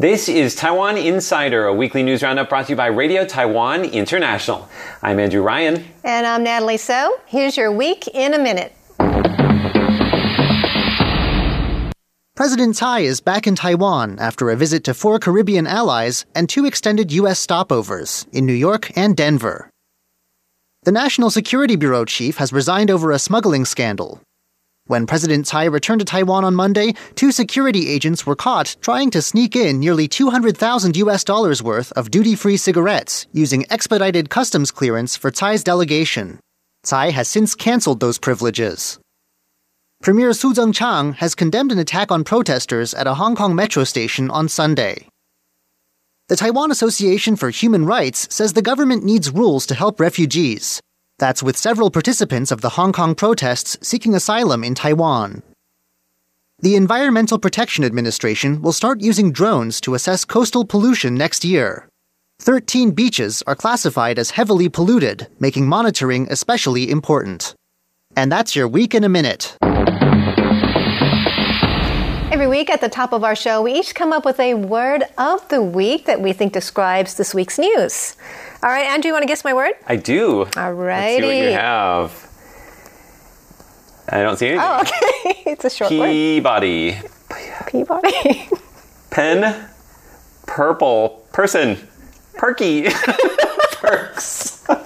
[0.00, 4.66] This is Taiwan Insider, a weekly news roundup brought to you by Radio Taiwan International.
[5.02, 5.84] I'm Andrew Ryan.
[6.02, 7.18] And I'm Natalie So.
[7.26, 8.74] Here's your week in a minute.
[12.34, 16.64] President Tsai is back in Taiwan after a visit to four Caribbean allies and two
[16.64, 17.46] extended U.S.
[17.46, 19.68] stopovers in New York and Denver.
[20.84, 24.22] The National Security Bureau chief has resigned over a smuggling scandal.
[24.90, 29.22] When President Tsai returned to Taiwan on Monday, two security agents were caught trying to
[29.22, 35.30] sneak in nearly 200,000 US dollars worth of duty-free cigarettes using expedited customs clearance for
[35.30, 36.40] Tsai's delegation.
[36.82, 38.98] Tsai has since canceled those privileges.
[40.02, 44.28] Premier Su Tseng-chang has condemned an attack on protesters at a Hong Kong metro station
[44.28, 45.06] on Sunday.
[46.26, 50.80] The Taiwan Association for Human Rights says the government needs rules to help refugees.
[51.20, 55.42] That's with several participants of the Hong Kong protests seeking asylum in Taiwan.
[56.60, 61.86] The Environmental Protection Administration will start using drones to assess coastal pollution next year.
[62.38, 67.54] 13 beaches are classified as heavily polluted, making monitoring especially important.
[68.16, 69.58] And that's your week in a minute.
[72.32, 75.02] Every week at the top of our show, we each come up with a word
[75.18, 78.16] of the week that we think describes this week's news.
[78.62, 79.72] All right, Andrew, you want to guess my word?
[79.86, 80.46] I do.
[80.54, 81.22] All righty.
[81.22, 82.30] Let's see what you have.
[84.10, 84.66] I don't see anything.
[84.68, 85.42] Oh, okay.
[85.50, 86.10] it's a short word.
[86.10, 86.98] Peabody.
[87.68, 88.48] Peabody.
[89.10, 89.66] Pen.
[90.46, 91.26] Purple.
[91.32, 91.78] Person.
[92.34, 92.88] Perky.
[93.72, 94.68] Perks.
[94.68, 94.76] all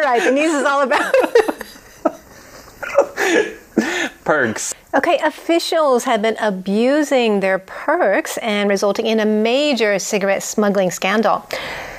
[0.00, 1.14] right, the news is all about.
[4.24, 4.74] Perks.
[4.94, 11.46] Okay, officials have been abusing their perks and resulting in a major cigarette smuggling scandal.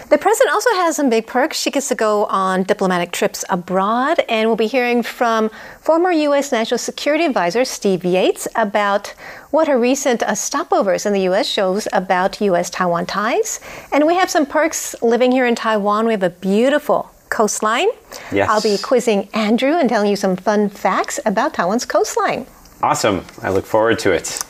[0.09, 1.59] The president also has some big perks.
[1.59, 5.51] She gets to go on diplomatic trips abroad, and we'll be hearing from
[5.81, 6.51] former U.S.
[6.51, 9.13] National Security Advisor Steve Yates about
[9.51, 11.47] what her recent uh, stopovers in the U.S.
[11.47, 12.71] shows about U.S.
[12.71, 13.59] Taiwan ties.
[13.91, 16.07] And we have some perks living here in Taiwan.
[16.07, 17.89] We have a beautiful coastline.
[18.31, 18.49] Yes.
[18.49, 22.47] I'll be quizzing Andrew and telling you some fun facts about Taiwan's coastline.
[22.81, 23.23] Awesome.
[23.43, 24.43] I look forward to it.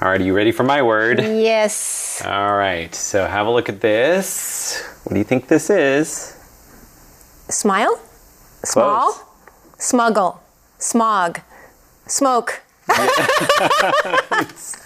[0.00, 1.20] All right, are you ready for my word?
[1.20, 2.03] Yes.
[2.22, 4.82] All right, so have a look at this.
[5.02, 6.36] What do you think this is?
[7.48, 8.00] Smile,
[8.62, 9.24] small, Close.
[9.78, 10.40] smuggle,
[10.78, 11.40] smog,
[12.06, 12.62] smoke.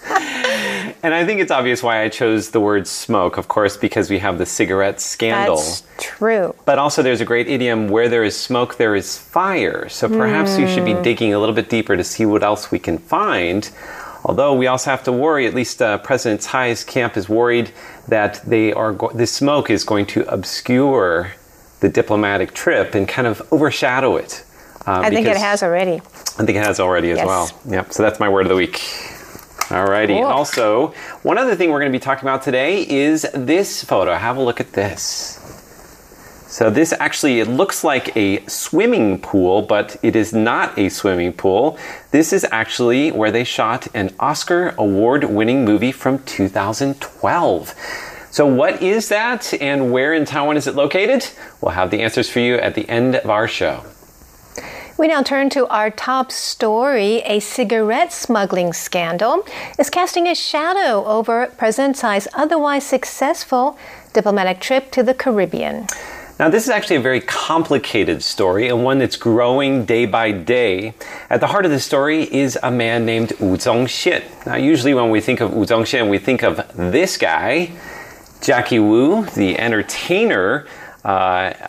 [1.03, 4.19] And I think it's obvious why I chose the word smoke, of course, because we
[4.19, 5.57] have the cigarette scandal.
[5.57, 6.55] That's true.
[6.65, 9.89] But also, there's a great idiom where there is smoke, there is fire.
[9.89, 11.03] So perhaps we should be hmm.
[11.03, 13.71] digging a little bit deeper to see what else we can find.
[14.25, 17.71] Although we also have to worry, at least uh, President Tsai's camp is worried
[18.09, 21.33] that they are go- the smoke is going to obscure
[21.81, 24.45] the diplomatic trip and kind of overshadow it.
[24.87, 25.97] Uh, I think it has already.
[25.97, 27.27] I think it has already as Yes.
[27.27, 27.51] well.
[27.69, 27.93] Yep.
[27.93, 28.75] So that's my word of the week.
[29.69, 30.17] Alrighty.
[30.19, 30.25] Cool.
[30.25, 34.15] Also, one other thing we're going to be talking about today is this photo.
[34.15, 35.39] Have a look at this.
[36.51, 41.35] So this actually it looks like a swimming pool, but it is not a swimming
[41.35, 41.79] pool.
[42.11, 47.75] This is actually where they shot an Oscar award-winning movie from 2012.
[48.31, 51.29] So what is that and where in Taiwan is it located?
[51.61, 53.85] We'll have the answers for you at the end of our show.
[54.97, 57.19] We now turn to our top story.
[57.27, 59.45] A cigarette smuggling scandal
[59.79, 63.79] is casting a shadow over President Tsai's otherwise successful
[64.15, 65.87] diplomatic trip to the Caribbean.
[66.39, 70.95] Now, this is actually a very complicated story and one that's growing day by day.
[71.29, 74.23] At the heart of the story is a man named Wu Zongxian.
[74.47, 77.73] Now, usually when we think of Wu Zongxian, we think of this guy,
[78.41, 80.69] Jackie Wu, the entertainer.
[81.05, 81.09] Uh,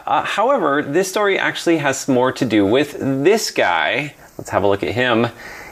[0.05, 4.13] uh, however, this story actually has more to do with this guy.
[4.37, 5.29] Let's have a look at him.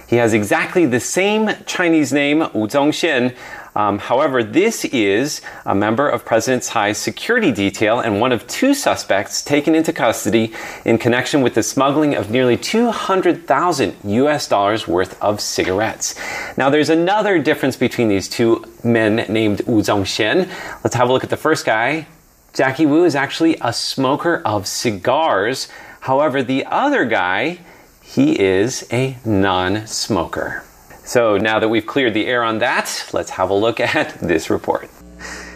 [0.07, 3.35] He has exactly the same Chinese name, Wu Zongxian.
[3.77, 8.73] Um, however, this is a member of President Tsai's security detail and one of two
[8.73, 10.51] suspects taken into custody
[10.83, 16.15] in connection with the smuggling of nearly 200,000 US dollars worth of cigarettes.
[16.57, 20.49] Now, there's another difference between these two men named Wu Zongxian.
[20.83, 22.07] Let's have a look at the first guy.
[22.55, 25.67] Jackie Wu is actually a smoker of cigars.
[25.99, 27.59] However, the other guy,
[28.01, 30.63] he is a non smoker.
[31.07, 34.49] So now that we've cleared the air on that, let's have a look at this
[34.49, 34.89] report.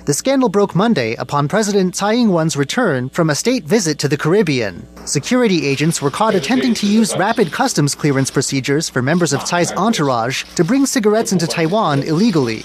[0.06, 4.18] The scandal broke Monday upon President Tsai Ing-wen's return from a state visit to the
[4.18, 4.88] Caribbean.
[5.06, 9.74] Security agents were caught attempting to use rapid customs clearance procedures for members of Tsai's
[9.74, 12.64] entourage to bring cigarettes into Taiwan illegally.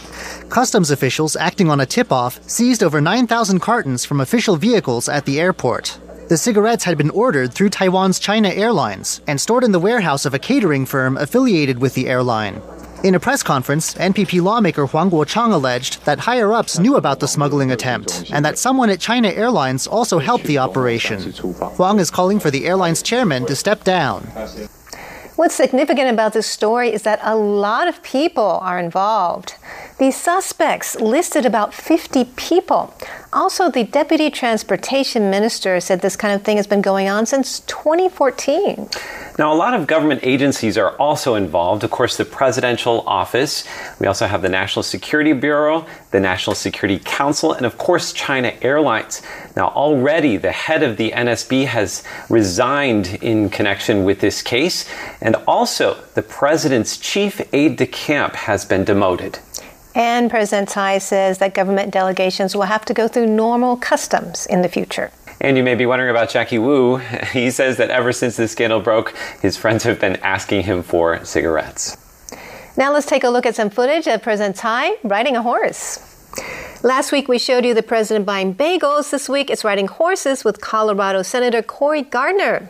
[0.48, 5.40] Customs officials acting on a tip-off seized over 9,000 cartons from official vehicles at the
[5.40, 5.98] airport.
[6.28, 10.34] The cigarettes had been ordered through Taiwan's China Airlines and stored in the warehouse of
[10.34, 12.60] a catering firm affiliated with the airline.
[13.04, 17.28] In a press conference, NPP lawmaker Huang Guochang alleged that higher ups knew about the
[17.28, 21.30] smuggling attempt and that someone at China Airlines also helped the operation.
[21.76, 24.22] Huang is calling for the airline's chairman to step down.
[25.36, 29.54] What's significant about this story is that a lot of people are involved.
[29.98, 32.94] The suspects listed about 50 people.
[33.32, 37.60] Also, the deputy transportation minister said this kind of thing has been going on since
[37.60, 38.90] 2014.
[39.38, 41.82] Now, a lot of government agencies are also involved.
[41.82, 43.66] Of course, the presidential office.
[43.98, 48.52] We also have the National Security Bureau, the National Security Council, and of course, China
[48.60, 49.22] Airlines.
[49.56, 54.86] Now, already the head of the NSB has resigned in connection with this case,
[55.22, 59.38] and also the president's chief aide de camp has been demoted.
[59.96, 64.60] And President Tsai says that government delegations will have to go through normal customs in
[64.60, 65.10] the future.
[65.40, 66.98] And you may be wondering about Jackie Wu.
[67.32, 71.24] He says that ever since the scandal broke, his friends have been asking him for
[71.24, 71.96] cigarettes.
[72.76, 76.02] Now let's take a look at some footage of President Tsai riding a horse.
[76.82, 79.10] Last week we showed you the president buying bagels.
[79.10, 82.68] This week it's riding horses with Colorado Senator Cory Gardner.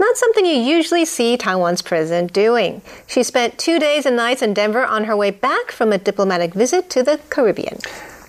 [0.00, 2.80] Not something you usually see Taiwan's president doing.
[3.06, 6.54] She spent two days and nights in Denver on her way back from a diplomatic
[6.54, 7.76] visit to the Caribbean.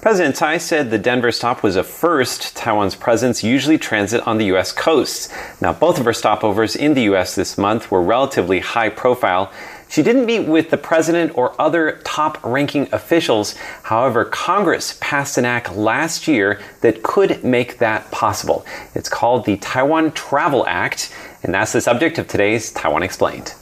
[0.01, 2.57] President Tsai said the Denver stop was a first.
[2.57, 4.73] Taiwan's presidents usually transit on the U.S.
[4.73, 5.31] coast.
[5.62, 7.35] Now, both of her stopovers in the U.S.
[7.35, 9.50] this month were relatively high profile.
[9.88, 13.56] She didn't meet with the president or other top ranking officials.
[13.83, 18.65] However, Congress passed an act last year that could make that possible.
[18.95, 23.55] It's called the Taiwan Travel Act, and that's the subject of today's Taiwan Explained.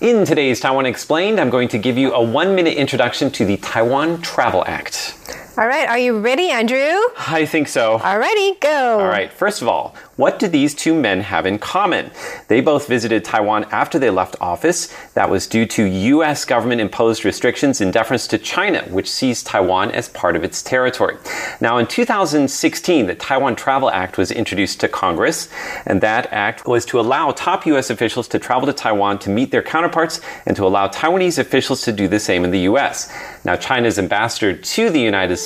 [0.00, 3.56] In today's Taiwan Explained, I'm going to give you a one minute introduction to the
[3.58, 5.18] Taiwan Travel Act.
[5.56, 6.98] All right, are you ready, Andrew?
[7.16, 8.00] I think so.
[8.00, 8.98] Alrighty, go.
[8.98, 12.10] All right, first of all, what do these two men have in common?
[12.48, 14.92] They both visited Taiwan after they left office.
[15.12, 16.44] That was due to U.S.
[16.44, 21.18] government imposed restrictions in deference to China, which sees Taiwan as part of its territory.
[21.60, 25.48] Now, in 2016, the Taiwan Travel Act was introduced to Congress,
[25.86, 27.90] and that act was to allow top U.S.
[27.90, 31.92] officials to travel to Taiwan to meet their counterparts and to allow Taiwanese officials to
[31.92, 33.12] do the same in the U.S.
[33.44, 35.43] Now, China's ambassador to the United States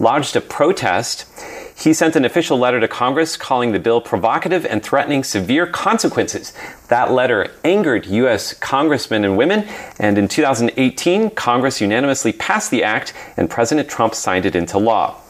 [0.00, 1.26] lodged a protest.
[1.78, 6.52] He sent an official letter to Congress calling the bill provocative and threatening severe consequences.
[6.88, 8.52] That letter angered U.S.
[8.54, 14.44] congressmen and women, and in 2018, Congress unanimously passed the act and President Trump signed
[14.44, 15.20] it into law.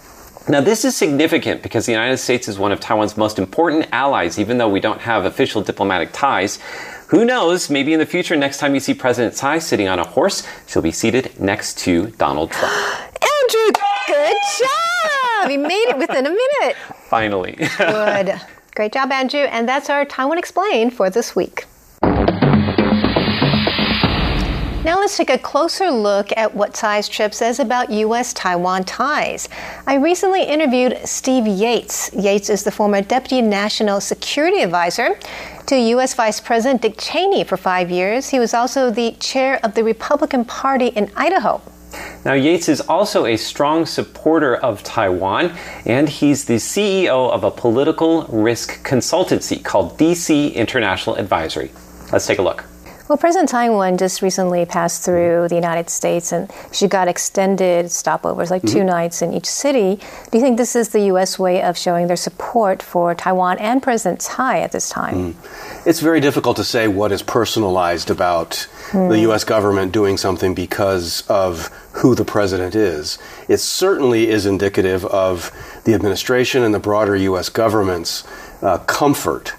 [0.49, 4.39] Now, this is significant because the United States is one of Taiwan's most important allies,
[4.39, 6.59] even though we don't have official diplomatic ties.
[7.09, 10.07] Who knows, maybe in the future, next time you see President Tsai sitting on a
[10.07, 12.73] horse, she'll be seated next to Donald Trump.
[12.73, 13.73] Andrew,
[14.59, 15.51] job!
[15.51, 16.77] You made it within a minute.
[17.09, 17.57] Finally.
[17.79, 18.41] Good.
[18.75, 19.41] Great job, Andrew.
[19.41, 21.67] And that's our Taiwan Explained for this week.
[24.85, 28.33] Now let's take a closer look at what Tsai's trip says about U.S.
[28.33, 29.49] Taiwan ties.
[29.87, 32.11] I recently interviewed Steve Yates.
[32.15, 35.19] Yates is the former Deputy National Security Advisor
[35.67, 36.15] to U.S.
[36.15, 38.31] Vice President Dick Cheney for five years.
[38.31, 41.61] He was also the chair of the Republican Party in Idaho.
[42.25, 47.51] Now, Yates is also a strong supporter of Taiwan, and he's the CEO of a
[47.51, 51.71] political risk consultancy called DC International Advisory.
[52.13, 52.65] Let's take a look.
[53.09, 55.13] Well, President Taiwan just recently passed mm-hmm.
[55.13, 58.87] through the United States and she got extended stopovers, like two mm-hmm.
[58.87, 59.97] nights in each city.
[60.31, 61.39] Do you think this is the U.S.
[61.39, 65.33] way of showing their support for Taiwan and President Tsai at this time?
[65.33, 65.87] Mm.
[65.87, 69.13] It's very difficult to say what is personalized about the hmm.
[69.13, 69.45] U.S.
[69.45, 73.19] government doing something because of who the president is.
[73.49, 75.51] It certainly is indicative of
[75.85, 77.49] the administration and the broader U.S.
[77.49, 78.25] government's
[78.61, 79.55] uh, comfort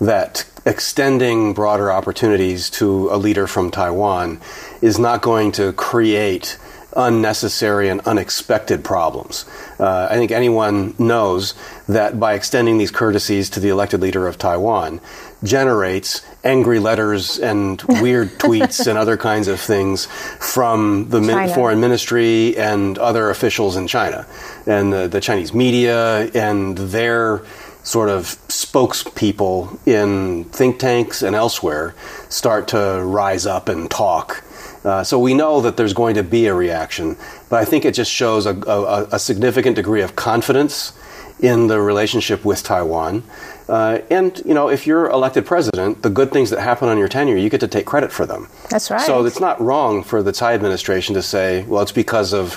[0.00, 4.38] that extending broader opportunities to a leader from Taiwan
[4.82, 6.58] is not going to create
[6.94, 9.46] unnecessary and unexpected problems.
[9.78, 11.54] Uh, I think anyone knows
[11.88, 15.00] that by extending these courtesies to the elected leader of Taiwan
[15.42, 21.80] generates angry letters and weird tweets and other kinds of things from the min- foreign
[21.80, 24.26] ministry and other officials in China
[24.66, 27.42] and the, the Chinese media and their
[27.88, 31.94] sort of spokespeople in think tanks and elsewhere
[32.28, 34.44] start to rise up and talk.
[34.84, 37.16] Uh, so we know that there's going to be a reaction,
[37.48, 40.92] but I think it just shows a, a, a significant degree of confidence
[41.40, 43.22] in the relationship with Taiwan.
[43.68, 47.08] Uh, and you know, if you're elected president, the good things that happen on your
[47.08, 48.48] tenure, you get to take credit for them.
[48.70, 49.00] That's right.
[49.00, 52.54] So it's not wrong for the Tsai administration to say, well, it's because of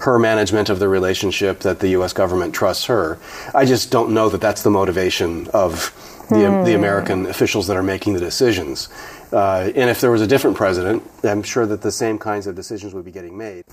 [0.00, 2.12] her management of the relationship that the U.S.
[2.12, 3.18] government trusts her.
[3.54, 5.92] I just don't know that that's the motivation of
[6.30, 8.88] the, the American officials that are making the decisions.
[9.32, 12.54] Uh, and if there was a different president, I'm sure that the same kinds of
[12.54, 13.64] decisions would be getting made.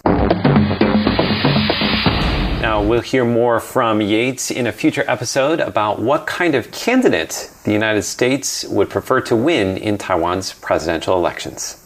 [2.62, 7.50] Now, we'll hear more from Yates in a future episode about what kind of candidate
[7.64, 11.84] the United States would prefer to win in Taiwan's presidential elections.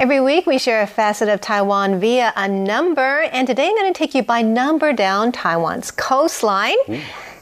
[0.00, 3.92] Every week, we share a facet of Taiwan via a number, and today I'm going
[3.94, 6.74] to take you by number down Taiwan's coastline.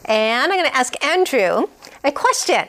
[0.05, 1.65] And I'm going to ask Andrew
[2.03, 2.67] a question.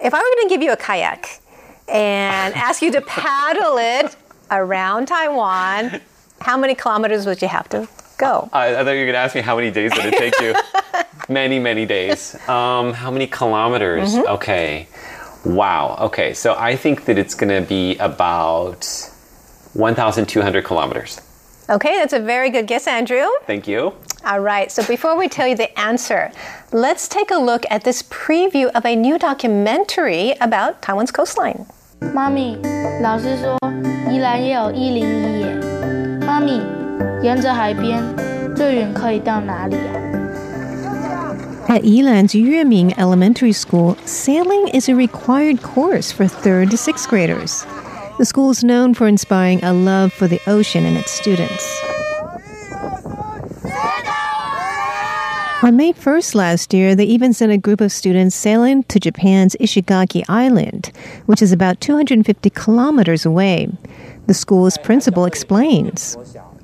[0.00, 1.42] If I were going to give you a kayak
[1.86, 4.16] and ask you to paddle it
[4.50, 6.00] around Taiwan,
[6.41, 7.87] how many kilometers would you have to
[8.17, 8.49] go?
[8.53, 10.39] I, I thought you were going to ask me how many days would it take
[10.41, 10.53] you?
[11.29, 12.35] many, many days.
[12.49, 14.15] Um, how many kilometers?
[14.15, 14.87] Okay.
[15.45, 15.97] Wow.
[16.01, 16.33] Okay.
[16.33, 18.85] So I think that it's going to be about
[19.73, 21.19] 1,200 kilometers.
[21.69, 23.25] Okay, that's a very good guess, Andrew.
[23.47, 23.93] Thank you.
[24.25, 26.31] All right, so before we tell you the answer,
[26.71, 31.65] let's take a look at this preview of a new documentary about Taiwan's coastline.
[32.13, 32.57] 妈咪，
[33.01, 33.57] 老师说
[34.11, 35.76] 宜兰也有一零一耶。
[41.68, 47.66] at Yilan's Yueming Elementary School, sailing is a required course for third to sixth graders.
[48.18, 51.64] The school is known for inspiring a love for the ocean in its students.
[55.60, 59.56] On May 1st last year, they even sent a group of students sailing to Japan's
[59.56, 60.92] Ishigaki Island,
[61.26, 63.68] which is about 250 kilometers away.
[64.28, 66.14] The school's principal explains.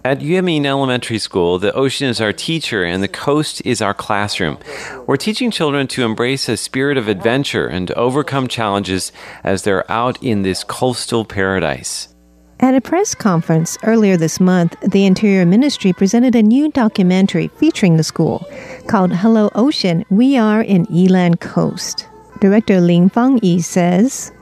[0.05, 4.59] At Yueming Elementary School, the ocean is our teacher and the coast is our classroom.
[5.07, 10.23] We're teaching children to embrace a spirit of adventure and overcome challenges as they're out
[10.23, 12.15] in this coastal paradise.
[12.61, 17.97] At a press conference earlier this month, the Interior Ministry presented a new documentary featuring
[17.97, 18.47] the school
[18.89, 22.07] called Hello Ocean We Are in Yilan Coast.
[22.43, 24.33] Director Ling Fangyi says,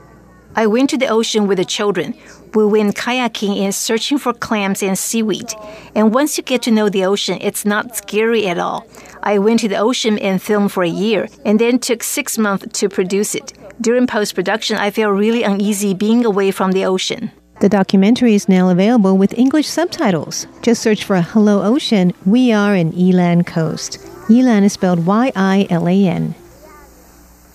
[0.57, 2.15] I went to the ocean with the children.
[2.55, 5.53] We went kayaking and searching for clams and seaweed.
[5.95, 8.85] And once you get to know the ocean, it's not scary at all.
[9.23, 12.79] I went to the ocean and filmed for a year, and then took six months
[12.79, 13.53] to produce it.
[13.81, 17.31] During post production, I felt really uneasy being away from the ocean.
[17.59, 20.47] The documentary is now available with English subtitles.
[20.61, 23.99] Just search for Hello Ocean We Are in Yilan Coast.
[24.27, 26.35] Yilan is spelled Y I L A N.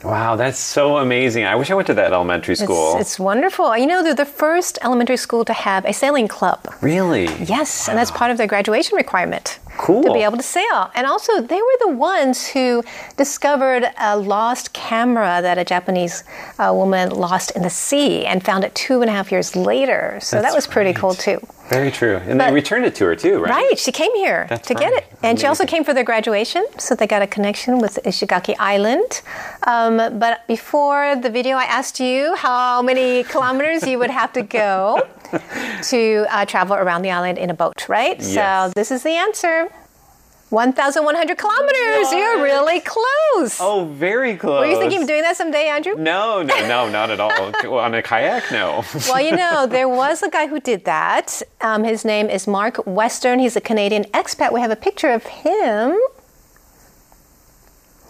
[0.04, 1.44] Wow, that's so amazing.
[1.44, 2.92] I wish I went to that elementary school.
[2.92, 3.76] It's, it's wonderful.
[3.76, 6.60] You know, they're the first elementary school to have a sailing club.
[6.80, 7.26] really?
[7.42, 9.58] Yes, and that's part of their graduation requirement.
[9.78, 10.02] Cool.
[10.02, 10.90] To be able to sail.
[10.94, 12.82] And also, they were the ones who
[13.16, 16.24] discovered a lost camera that a Japanese
[16.58, 20.18] uh, woman lost in the sea and found it two and a half years later.
[20.20, 21.40] So that was pretty cool, too.
[21.68, 22.16] Very true.
[22.16, 23.50] And But- they returned it to her too, right?
[23.50, 25.04] Right, she came here That's to get it.
[25.22, 29.20] And she also came for their graduation, so they got a connection with Ishigaki Island.
[29.66, 34.42] Um, but before the video, I asked you how many kilometers you would have to
[34.42, 35.06] go
[35.82, 38.18] to uh, travel around the island in a boat, right?
[38.18, 38.34] Yes.
[38.34, 39.67] So this is the answer
[40.50, 42.12] 1,100 kilometers.
[42.12, 43.58] You're really close.
[43.60, 44.60] Oh, very close.
[44.60, 45.94] Were you thinking of doing that someday, Andrew?
[45.96, 47.78] No, no, no, not at all.
[47.78, 48.84] On a kayak, no.
[49.08, 51.42] Well, you know, there was a guy who did that.
[51.60, 53.38] Um, his name is Mark Western.
[53.38, 54.52] He's a Canadian expat.
[54.52, 55.98] We have a picture of him.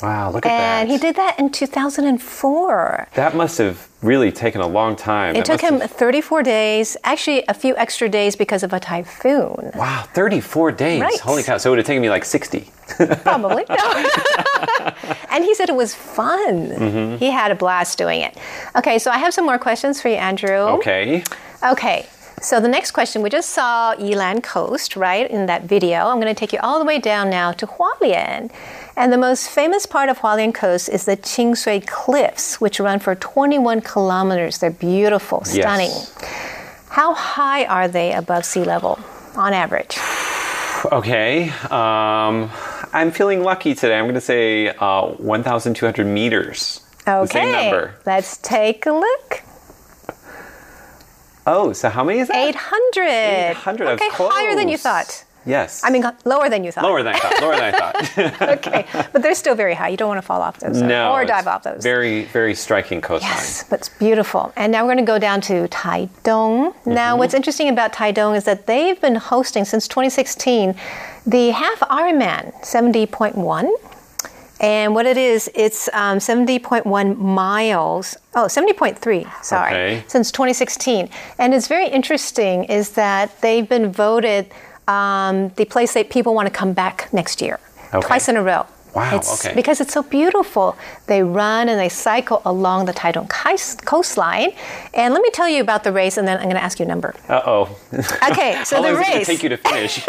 [0.02, 0.81] Wow, look at that.
[0.83, 3.09] And he did that in 2004.
[3.14, 5.35] That must have really taken a long time.
[5.35, 8.78] It That took him have- 34 days, actually, a few extra days because of a
[8.78, 9.73] typhoon.
[9.75, 11.00] Wow, 34 days.
[11.00, 11.19] Right.
[11.21, 11.59] Holy cow.
[11.59, 12.71] So it would have taken me like 60.
[13.23, 13.64] Probably.
[13.69, 13.76] No.
[15.31, 16.69] and he said it was fun.
[16.71, 17.17] Mm-hmm.
[17.17, 18.37] He had a blast doing it.
[18.76, 20.57] Okay, so I have some more questions for you, Andrew.
[20.78, 21.25] Okay.
[21.64, 22.07] Okay.
[22.40, 26.07] So the next question, we just saw Yilan Coast, right, in that video.
[26.07, 28.50] I'm going to take you all the way down now to Hualien.
[28.97, 33.14] And the most famous part of Hualien Coast is the Qingshui Cliffs, which run for
[33.14, 34.59] 21 kilometers.
[34.59, 35.90] They're beautiful, stunning.
[35.90, 36.14] Yes.
[36.90, 38.99] How high are they above sea level
[39.37, 39.99] on average?
[40.92, 41.50] Okay.
[41.71, 42.50] Um,
[42.92, 43.99] I'm feeling lucky today.
[43.99, 46.80] I'm going to say uh, 1,200 meters.
[47.71, 47.95] Number.
[48.04, 49.42] Let's take a look.
[51.50, 52.37] Oh, so how many is that?
[52.37, 53.05] 800.
[53.57, 53.88] 800.
[53.88, 55.25] I was Okay, higher than you thought.
[55.47, 55.83] Yes.
[55.83, 56.85] I mean, lower than you thought.
[56.85, 57.40] lower than I thought.
[57.40, 58.43] Lower than I thought.
[58.59, 59.88] okay, but they're still very high.
[59.88, 61.12] You don't want to fall off those uh, no.
[61.12, 61.83] or dive off those.
[61.83, 63.33] Very, very striking coastline.
[63.33, 64.52] Yes, but it's beautiful.
[64.57, 66.75] And now we're going to go down to Taidong.
[66.85, 67.19] Now, Mm-hmm.
[67.19, 70.75] what's interesting about Taidong is that they've been hosting since 2016
[71.26, 73.71] the half Ironman 70.1.
[74.60, 78.16] And what it is, it's um, 70.1 miles.
[78.34, 80.04] Oh, 70.3, sorry, Okay.
[80.08, 81.08] since 2016.
[81.38, 84.50] And it's very interesting is that they've been voted
[84.88, 87.60] um, the place that people want to come back next year,
[87.94, 88.06] Okay.
[88.06, 88.66] twice in a row.
[88.99, 89.55] Wow, It's okay.
[89.55, 90.76] because it's so beautiful.
[91.07, 93.28] They run and they cycle along the Taitung
[93.85, 94.50] coastline.
[94.95, 96.85] And let me tell you about the race, and then I'm going to ask you
[96.85, 97.14] a number.
[97.28, 97.62] Uh oh.
[98.31, 99.26] Okay, so the long is it going race.
[99.26, 99.95] to take you to finish?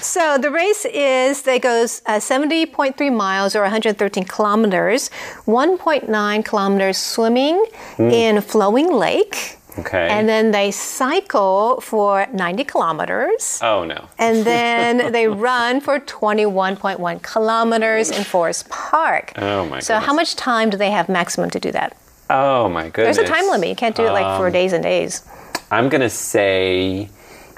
[0.00, 5.10] So the race is they goes uh, 70.3 miles or 113 kilometers,
[5.46, 7.64] 1.9 kilometers swimming
[7.98, 9.58] in flowing lake.
[9.78, 10.08] Okay.
[10.08, 13.58] And then they cycle for 90 kilometers.
[13.62, 14.08] oh no.
[14.18, 19.32] And then they run for 21.1 kilometers in Forest Park.
[19.36, 19.82] Oh, my god.
[19.82, 21.96] So, how much time do they have maximum to do that?
[22.30, 23.16] Oh my goodness.
[23.16, 23.68] There's a time limit.
[23.68, 25.22] You can't do it like Um, for days and days.
[25.70, 27.08] I'm going to say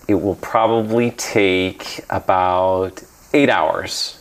[0.09, 4.19] it will probably take about eight hours.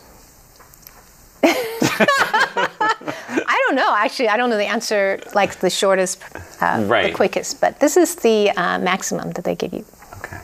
[3.66, 3.96] I don't know.
[3.96, 6.22] Actually, I don't know the answer, like the shortest,
[6.62, 7.08] uh, Right.
[7.08, 9.84] the quickest, but this is the uh, maximum that they give you.
[10.18, 10.38] Okay.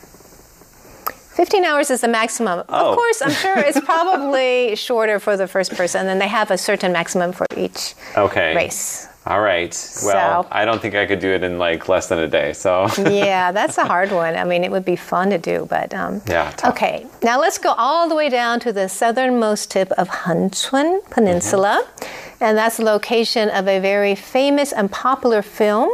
[1.36, 2.63] 15 hours is the maximum.
[2.68, 2.90] Oh.
[2.92, 6.58] Of course, I'm sure it's probably shorter for the first person, and they have a
[6.58, 8.56] certain maximum for each Okay.
[8.56, 9.08] race.
[9.28, 9.70] All right.
[10.04, 12.54] Well, So- I don't think I could do it in like less than a day.
[12.54, 14.36] So, yeah, that's a hard one.
[14.36, 16.72] I mean, it would be fun to do, but um, Yeah, tough.
[16.74, 21.86] Okay, now let's go all the way down to the southernmost tip of Hengchun Peninsula,
[21.86, 25.90] Mm-hmm and that's the location of a very famous and popular film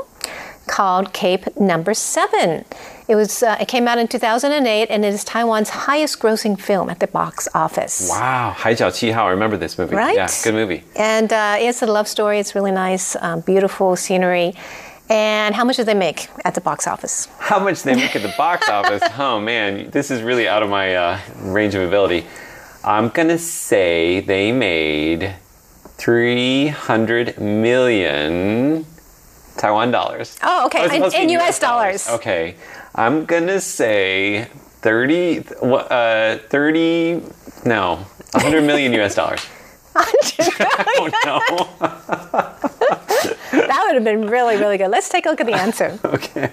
[0.67, 2.65] called Cape Number Seven.
[3.07, 6.89] It was uh, it came out in 2008 and it is Taiwan's highest grossing film
[6.89, 8.09] at the box office.
[8.11, 9.95] Wow, Hai Jiao Qi Hao, I remember this movie.
[9.95, 10.15] Right?
[10.15, 10.83] Yeah, good movie.
[10.95, 12.39] And uh, it's a love story.
[12.39, 14.53] It's really nice, um, beautiful scenery.
[15.09, 17.29] And how much did they make at the box office?
[17.39, 19.01] How much they make at the box office?
[19.17, 22.25] Oh man, this is really out of my uh, range of ability.
[22.83, 25.33] I'm gonna say they made
[25.97, 28.85] 300 million
[29.57, 30.37] Taiwan dollars.
[30.43, 32.07] Oh, okay, it's in- supposed to in be US dollars.
[32.09, 32.55] Okay,
[32.95, 34.47] I'm gonna say
[34.81, 35.43] 30.
[35.61, 37.21] wha- Uh, 30.
[37.65, 39.41] No, 100 million US dollars.
[40.99, 41.39] Oh no.
[43.51, 44.89] That would have been really, really good.
[44.91, 45.97] Let's take a look at the answer.
[46.05, 46.51] Okay.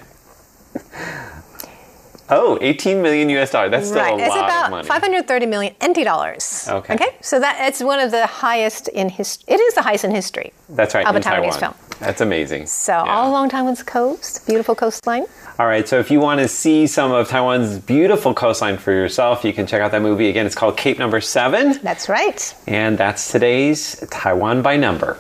[2.30, 3.70] Oh, 18 million US dollars.
[3.70, 4.88] That's still right, a it's lot of about money.
[4.88, 6.66] 530 million NT dollars.
[6.70, 6.94] Okay.
[6.94, 9.44] Okay, so that it's one of the highest in history.
[9.54, 10.52] It is the highest in history.
[10.70, 11.06] That's right.
[11.06, 11.58] of a Taiwanese Taiwan.
[11.60, 11.74] film.
[12.00, 12.66] That's amazing.
[12.66, 13.14] So Yeah.
[13.14, 15.26] all along Taiwan's coast, beautiful coastline.
[15.58, 19.44] All right, so if you want to see some of Taiwan's beautiful coastline for yourself,
[19.44, 20.28] you can check out that movie.
[20.28, 22.54] Again, it's called Cape Number Seven, That's right.
[22.66, 25.18] and that's today's Taiwan by Number.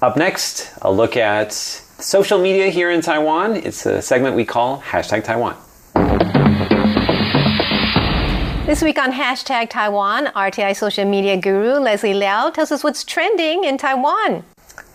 [0.00, 3.56] Up next, a look at social media here in Taiwan.
[3.56, 5.56] It's a segment we call Hashtag Taiwan.
[8.66, 13.64] This week on hashtag Taiwan, RTI social media guru Leslie Liao tells us what's trending
[13.64, 14.42] in Taiwan.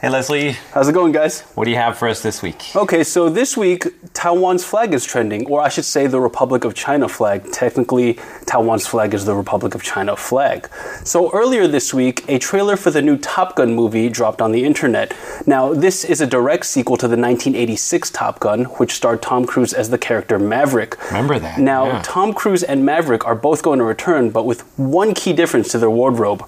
[0.02, 1.42] Hey, Leslie, How's it going, guys?
[1.56, 2.74] what do you have for us this week?
[2.74, 3.84] Okay, so this week,
[4.14, 7.52] Taiwan's flag is trending, or I should say the Republic of China flag.
[7.52, 10.70] Technically, Taiwan's flag is the Republic of China flag.
[11.04, 14.64] So earlier this week, a trailer for the new Top Gun movie dropped on the
[14.64, 15.14] internet.
[15.46, 19.74] Now, this is a direct sequel to the 1986 Top Gun, which starred Tom Cruise
[19.74, 20.96] as the character Maverick.
[21.08, 22.02] Remember that, Now, yeah.
[22.06, 25.78] Tom Cruise and Maverick are both going to return, but with one key difference to
[25.78, 26.46] their wardrobe.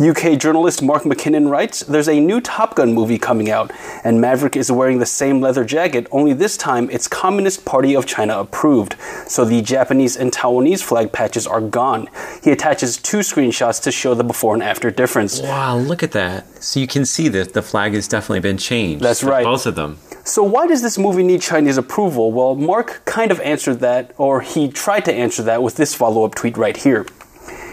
[0.00, 3.70] UK journalist Mark MacKinnon writes There's a new Top Gun movie coming out,
[4.04, 8.06] and Maverick is wearing the same leather jacket, only this time it's Communist Party of
[8.06, 8.96] China approved.
[9.26, 12.08] So the Japanese and Taiwanese flag patches are gone.
[12.42, 15.42] He attaches two screenshots to show the before and after difference.
[15.42, 16.46] Wow, look at that.
[16.62, 19.04] So you can see that the flag has definitely been changed.
[19.04, 19.44] That's right.
[19.44, 19.98] Both of them.
[20.24, 22.30] So, why does this movie need Chinese approval?
[22.30, 26.24] Well, Mark kind of answered that, or he tried to answer that with this follow
[26.24, 27.06] up tweet right here.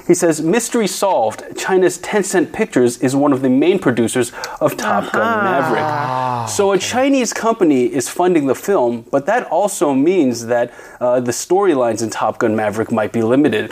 [0.10, 1.44] He says, Mystery solved.
[1.56, 6.50] China's Tencent Pictures is one of the main producers of Top Gun Maverick.
[6.50, 11.32] So, a Chinese company is funding the film, but that also means that uh, the
[11.32, 13.72] storylines in Top Gun Maverick might be limited.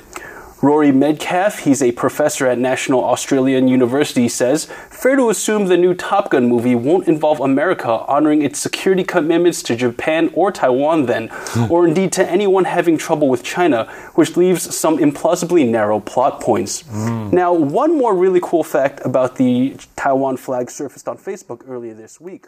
[0.59, 5.93] Rory Medcalf, he's a professor at National Australian University, says fair to assume the new
[5.93, 11.29] Top Gun movie won't involve America honoring its security commitments to Japan or Taiwan, then,
[11.69, 16.81] or indeed to anyone having trouble with China, which leaves some implausibly narrow plot points.
[16.81, 17.29] Hmm.
[17.29, 22.19] Now, one more really cool fact about the Taiwan flag surfaced on Facebook earlier this
[22.19, 22.47] week.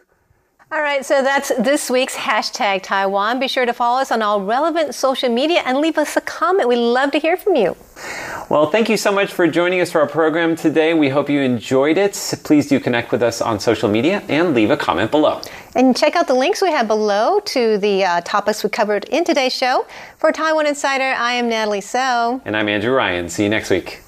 [0.71, 3.39] All right, so that's this week's hashtag Taiwan.
[3.39, 6.69] Be sure to follow us on all relevant social media and leave us a comment.
[6.69, 7.75] We'd love to hear from you.
[8.51, 10.93] Well, thank you so much for joining us for our program today.
[10.93, 12.13] We hope you enjoyed it.
[12.43, 15.41] Please do connect with us on social media and leave a comment below.
[15.73, 19.23] And check out the links we have below to the uh, topics we covered in
[19.23, 19.87] today's show.
[20.19, 22.43] For Taiwan Insider, I am Natalie So.
[22.45, 23.27] And I'm Andrew Ryan.
[23.27, 24.01] See you next week.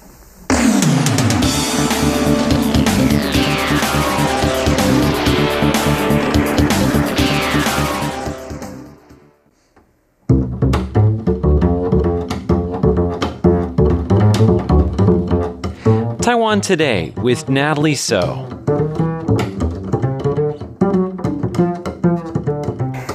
[16.22, 18.20] Taiwan Today with Natalie So.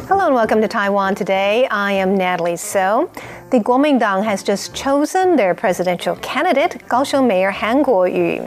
[0.10, 1.66] Hello and welcome to Taiwan Today.
[1.72, 3.10] I am Natalie So.
[3.50, 8.42] The Kuomintang has just chosen their presidential candidate, Kaohsiung Mayor Han Kuo-yu.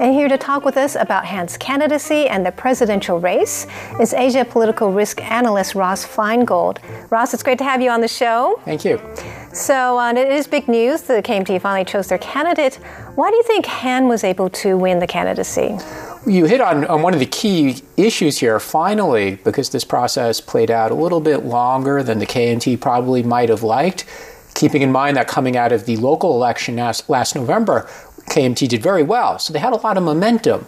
[0.00, 3.66] And here to talk with us about Han's candidacy and the presidential race
[4.00, 6.78] is Asia political risk analyst Ross Feingold.
[7.10, 8.58] Ross, it's great to have you on the show.
[8.64, 8.98] Thank you.
[9.56, 11.00] So uh, it is big news.
[11.00, 12.74] The KMT finally chose their candidate.
[13.14, 15.78] Why do you think Han was able to win the candidacy?
[16.26, 20.70] You hit on, on one of the key issues here, finally, because this process played
[20.70, 24.04] out a little bit longer than the KMT probably might have liked
[24.54, 27.88] keeping in mind that coming out of the local election last, last November,
[28.30, 29.38] KMT did very well.
[29.38, 30.66] So they had a lot of momentum.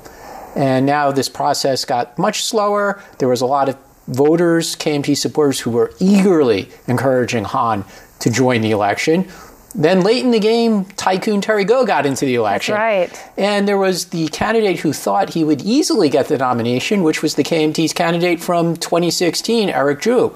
[0.55, 3.03] And now this process got much slower.
[3.19, 7.85] There was a lot of voters, KMT supporters, who were eagerly encouraging Han
[8.21, 9.29] to join the election.
[9.75, 12.75] Then late in the game, Tycoon Terry Gou got into the election.
[12.75, 13.31] That's right.
[13.37, 17.35] And there was the candidate who thought he would easily get the nomination, which was
[17.35, 20.35] the KMT's candidate from 2016, Eric Chu.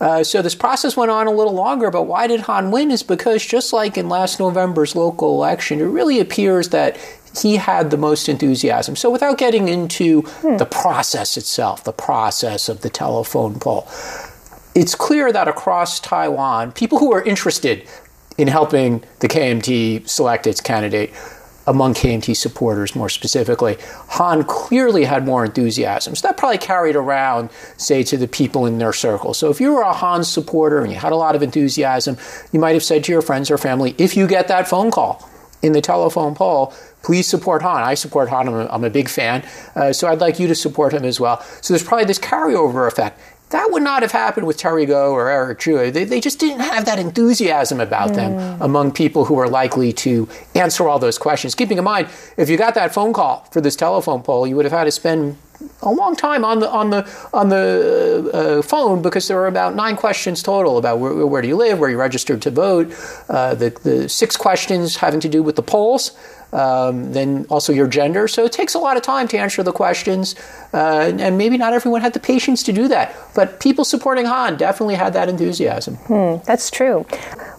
[0.00, 2.90] Uh, so this process went on a little longer, but why did Han win?
[2.90, 6.98] Is because just like in last November's local election, it really appears that
[7.40, 8.96] he had the most enthusiasm.
[8.96, 10.56] So without getting into hmm.
[10.56, 13.88] the process itself, the process of the telephone poll,
[14.74, 17.88] it's clear that across Taiwan, people who are interested
[18.36, 21.12] in helping the KMT select its candidate
[21.66, 26.14] among KMT supporters more specifically, Han clearly had more enthusiasm.
[26.14, 29.32] So that probably carried around, say, to the people in their circle.
[29.32, 32.18] So if you were a Han supporter and you had a lot of enthusiasm,
[32.52, 35.28] you might have said to your friends or family, if you get that phone call
[35.62, 37.82] in the telephone poll, please support Han.
[37.82, 39.46] I support Han, I'm a, I'm a big fan.
[39.74, 41.40] Uh, so I'd like you to support him as well.
[41.62, 43.18] So there's probably this carryover effect.
[43.50, 45.90] That would not have happened with Terry Gou or Eric Chu.
[45.90, 48.14] They, they just didn't have that enthusiasm about mm.
[48.16, 51.54] them among people who are likely to answer all those questions.
[51.54, 54.64] Keeping in mind, if you got that phone call for this telephone poll, you would
[54.64, 55.36] have had to spend
[55.82, 59.74] a long time on the on the on the uh, phone because there were about
[59.74, 62.92] nine questions total about where, where do you live, where you registered to vote,
[63.28, 66.12] uh, the the six questions having to do with the polls,
[66.54, 68.28] um, then also your gender.
[68.28, 70.36] So it takes a lot of time to answer the questions,
[70.72, 73.14] uh, and maybe not everyone had the patience to do that.
[73.34, 75.96] But people supporting Han definitely had that enthusiasm.
[75.96, 77.04] Hmm, that's true.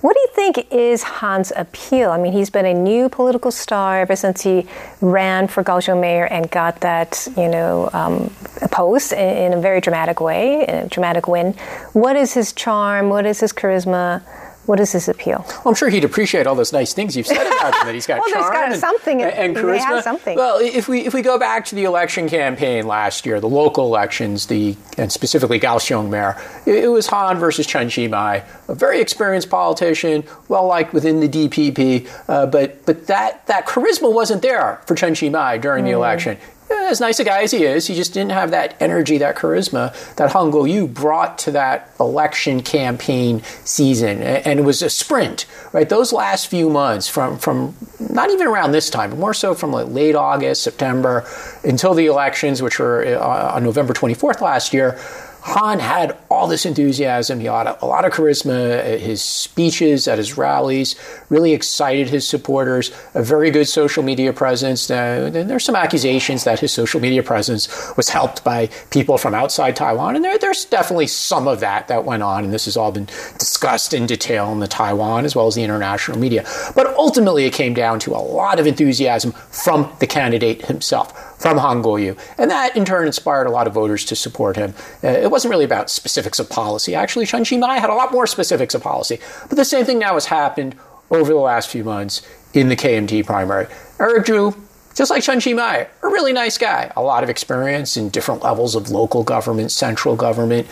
[0.02, 2.12] What do you think is Han's appeal?
[2.12, 4.68] I mean, he's been a new political star ever since he
[5.02, 8.34] ran for Kaohsiung mayor and got that, you know, um,
[8.72, 11.54] post in, in a very dramatic way, a dramatic win.
[11.94, 13.10] What is his charm?
[13.10, 14.22] What is his charisma?
[14.66, 15.46] What is his appeal?
[15.48, 17.86] Well, I'm sure he'd appreciate all those nice things you've said about him.
[17.86, 20.02] That he's got well, charm got and, something and, and charisma.
[20.02, 20.36] something.
[20.36, 23.86] Well, if we if we go back to the election campaign last year, the local
[23.86, 29.02] elections, the and specifically Kaohsiung mayor, it, it was Han versus Chen Chi-mai, a very
[29.02, 34.82] experienced politician, well liked within the DPP, uh, but but that that charisma wasn't there
[34.88, 35.90] for Chen Chi-mai during mm.
[35.90, 36.38] the election
[36.70, 39.94] as nice a guy as he is, he just didn't have that energy, that charisma
[40.16, 44.22] that Han Kuo-yu brought to that election campaign season.
[44.22, 45.88] And it was a sprint, right?
[45.88, 49.72] Those last few months from, from not even around this time, but more so from
[49.72, 51.26] like late August, September,
[51.64, 55.00] until the elections, which were uh, on November 24th last year,
[55.46, 57.40] Han had all this enthusiasm.
[57.40, 58.98] He had a lot of charisma.
[58.98, 60.96] His speeches at his rallies
[61.30, 62.92] really excited his supporters.
[63.14, 64.90] A very good social media presence.
[64.90, 69.76] Uh, there's some accusations that his social media presence was helped by people from outside
[69.76, 72.44] Taiwan, and there, there's definitely some of that that went on.
[72.44, 73.06] And this has all been
[73.38, 76.44] discussed in detail in the Taiwan as well as the international media.
[76.76, 81.58] But ultimately, it came down to a lot of enthusiasm from the candidate himself from
[81.58, 82.16] Han Kuo-yu.
[82.38, 84.74] And that in turn inspired a lot of voters to support him.
[85.04, 86.96] Uh, it wasn't really about specifics of policy.
[86.96, 89.20] Actually, Chen Chi-mai had a lot more specifics of policy.
[89.50, 90.76] But the same thing now has happened
[91.12, 92.22] over the last few months
[92.54, 93.68] in the KMT primary.
[94.00, 94.56] Eric Chu,
[94.96, 96.92] just like Chen Chi-mai, a really nice guy.
[96.96, 100.68] A lot of experience in different levels of local government, central government,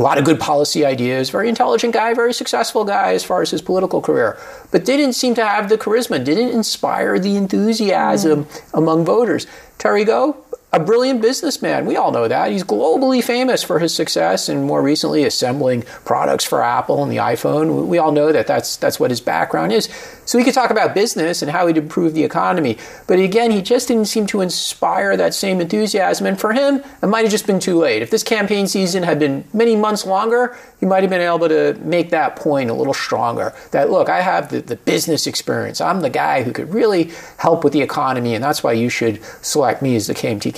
[0.00, 3.50] a lot of good policy ideas, very intelligent guy, very successful guy as far as
[3.50, 4.38] his political career,
[4.70, 8.62] but didn't seem to have the charisma, didn't inspire the enthusiasm mm.
[8.72, 9.46] among voters.
[9.76, 10.34] Terry Gou,
[10.72, 11.84] a brilliant businessman.
[11.84, 12.52] We all know that.
[12.52, 17.16] He's globally famous for his success and more recently assembling products for Apple and the
[17.16, 17.86] iPhone.
[17.86, 19.88] We all know that that's, that's what his background is.
[20.26, 22.78] So he could talk about business and how he'd improve the economy.
[23.08, 26.24] But again, he just didn't seem to inspire that same enthusiasm.
[26.24, 28.00] And for him, it might have just been too late.
[28.00, 31.74] If this campaign season had been many months longer, he might have been able to
[31.80, 33.52] make that point a little stronger.
[33.72, 35.80] That, look, I have the, the business experience.
[35.80, 39.20] I'm the guy who could really help with the economy, and that's why you should
[39.42, 40.54] select me as the KMT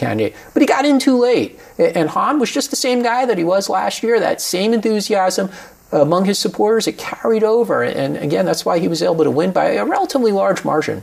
[0.53, 1.59] But he got in too late.
[1.79, 5.51] And Han was just the same guy that he was last year, that same enthusiasm,
[5.93, 7.83] among his supporters, it carried over.
[7.83, 11.03] And again, that's why he was able to win by a relatively large margin.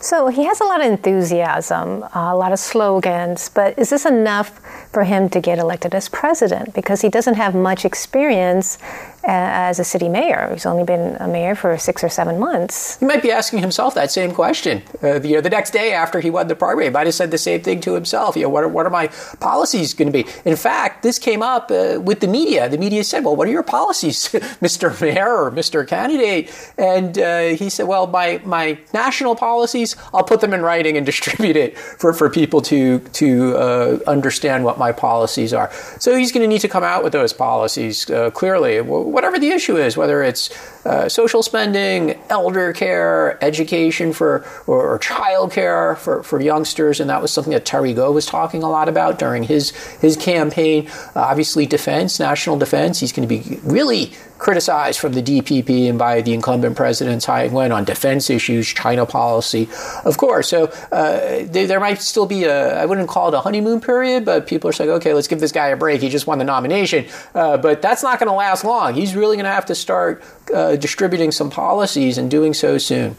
[0.00, 4.04] So he has a lot of enthusiasm, uh, a lot of slogans, but is this
[4.04, 4.60] enough
[4.92, 6.74] for him to get elected as president?
[6.74, 10.50] Because he doesn't have much experience uh, as a city mayor.
[10.52, 12.98] He's only been a mayor for six or seven months.
[12.98, 14.82] He might be asking himself that same question.
[15.02, 17.14] Uh, the, you know, the next day after he won the primary, he might have
[17.14, 18.36] said the same thing to himself.
[18.36, 19.08] You know, what are, what are my
[19.40, 20.28] policies going to be?
[20.44, 22.68] In fact, this came up uh, with the media.
[22.68, 24.28] The media said, "Well, what are your policies,
[24.62, 24.98] Mr.
[25.00, 25.86] Mayor or Mr.
[25.86, 30.96] Candidate?" And uh, he said, "Well, my my national policies, I'll put them in writing
[30.96, 36.16] and distribute it for, for people to to uh, understand what my policies are." So
[36.16, 38.80] he's going to need to come out with those policies uh, clearly
[39.16, 40.50] whatever the issue is, whether it's
[40.86, 47.10] uh, social spending, elder care, education for or, or child care for, for youngsters, and
[47.10, 50.88] that was something that Terry Gou was talking a lot about during his his campaign.
[51.14, 53.00] Uh, obviously, defense, national defense.
[53.00, 57.46] He's going to be really criticized from the DPP and by the incumbent president Tsai
[57.46, 59.68] Ing-wen on defense issues, China policy,
[60.04, 60.48] of course.
[60.48, 64.24] So uh, there, there, might still be a, I wouldn't call it a honeymoon period,
[64.24, 66.02] but people are saying, okay, let's give this guy a break.
[66.02, 67.06] He just won the nomination.
[67.34, 68.94] Uh, but that's not going to last long.
[68.94, 70.22] He's really going to have to start
[70.54, 73.16] uh, distributing some policies and doing so soon.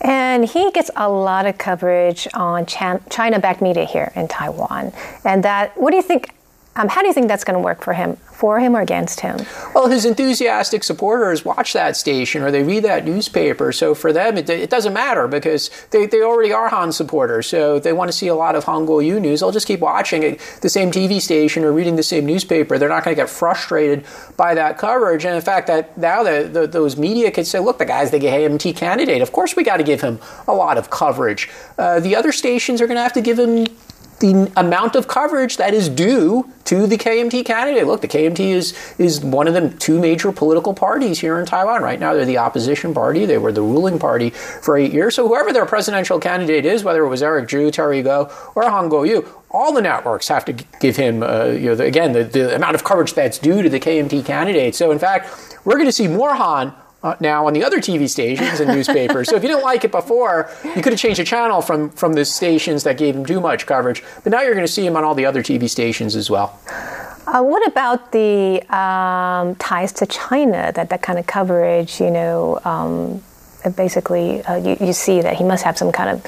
[0.00, 4.92] And he gets a lot of coverage on China backed media here in Taiwan.
[5.24, 6.30] And that, what do you think?
[6.76, 8.16] Um, how do you think that's going to work for him?
[8.16, 9.38] For him or against him?
[9.74, 13.70] Well, his enthusiastic supporters watch that station or they read that newspaper.
[13.70, 17.46] So for them, it, it doesn't matter because they, they already are Han supporters.
[17.46, 19.38] So they want to see a lot of Han Kuo-yu news.
[19.38, 22.76] They'll just keep watching it, the same TV station or reading the same newspaper.
[22.76, 24.04] They're not going to get frustrated
[24.36, 25.24] by that coverage.
[25.24, 28.18] And in fact, that now the, the, those media could say, look, the guy's the
[28.18, 29.22] KMT candidate.
[29.22, 31.48] Of course, we got to give him a lot of coverage.
[31.78, 33.68] Uh, the other stations are going to have to give him
[34.20, 37.86] the amount of coverage that is due to the KMT candidate.
[37.86, 41.82] Look, the KMT is is one of the two major political parties here in Taiwan.
[41.82, 43.26] Right now, they're the opposition party.
[43.26, 45.14] They were the ruling party for eight years.
[45.14, 48.88] So whoever their presidential candidate is, whether it was Eric Chu, Terry Gou, or Han
[48.88, 52.54] Kuo-yu, all the networks have to give him, uh, you know, the, again, the, the
[52.56, 54.74] amount of coverage that's due to the KMT candidate.
[54.74, 58.08] So in fact, we're going to see more Han uh, now on the other TV
[58.08, 59.28] stations and newspapers.
[59.28, 62.14] so if you didn't like it before, you could have changed the channel from from
[62.14, 64.02] the stations that gave him too much coverage.
[64.24, 66.58] But now you're going to see him on all the other TV stations as well.
[67.26, 70.72] Uh, what about the um, ties to China?
[70.74, 73.22] That that kind of coverage, you know, um,
[73.76, 76.24] basically uh, you, you see that he must have some kind of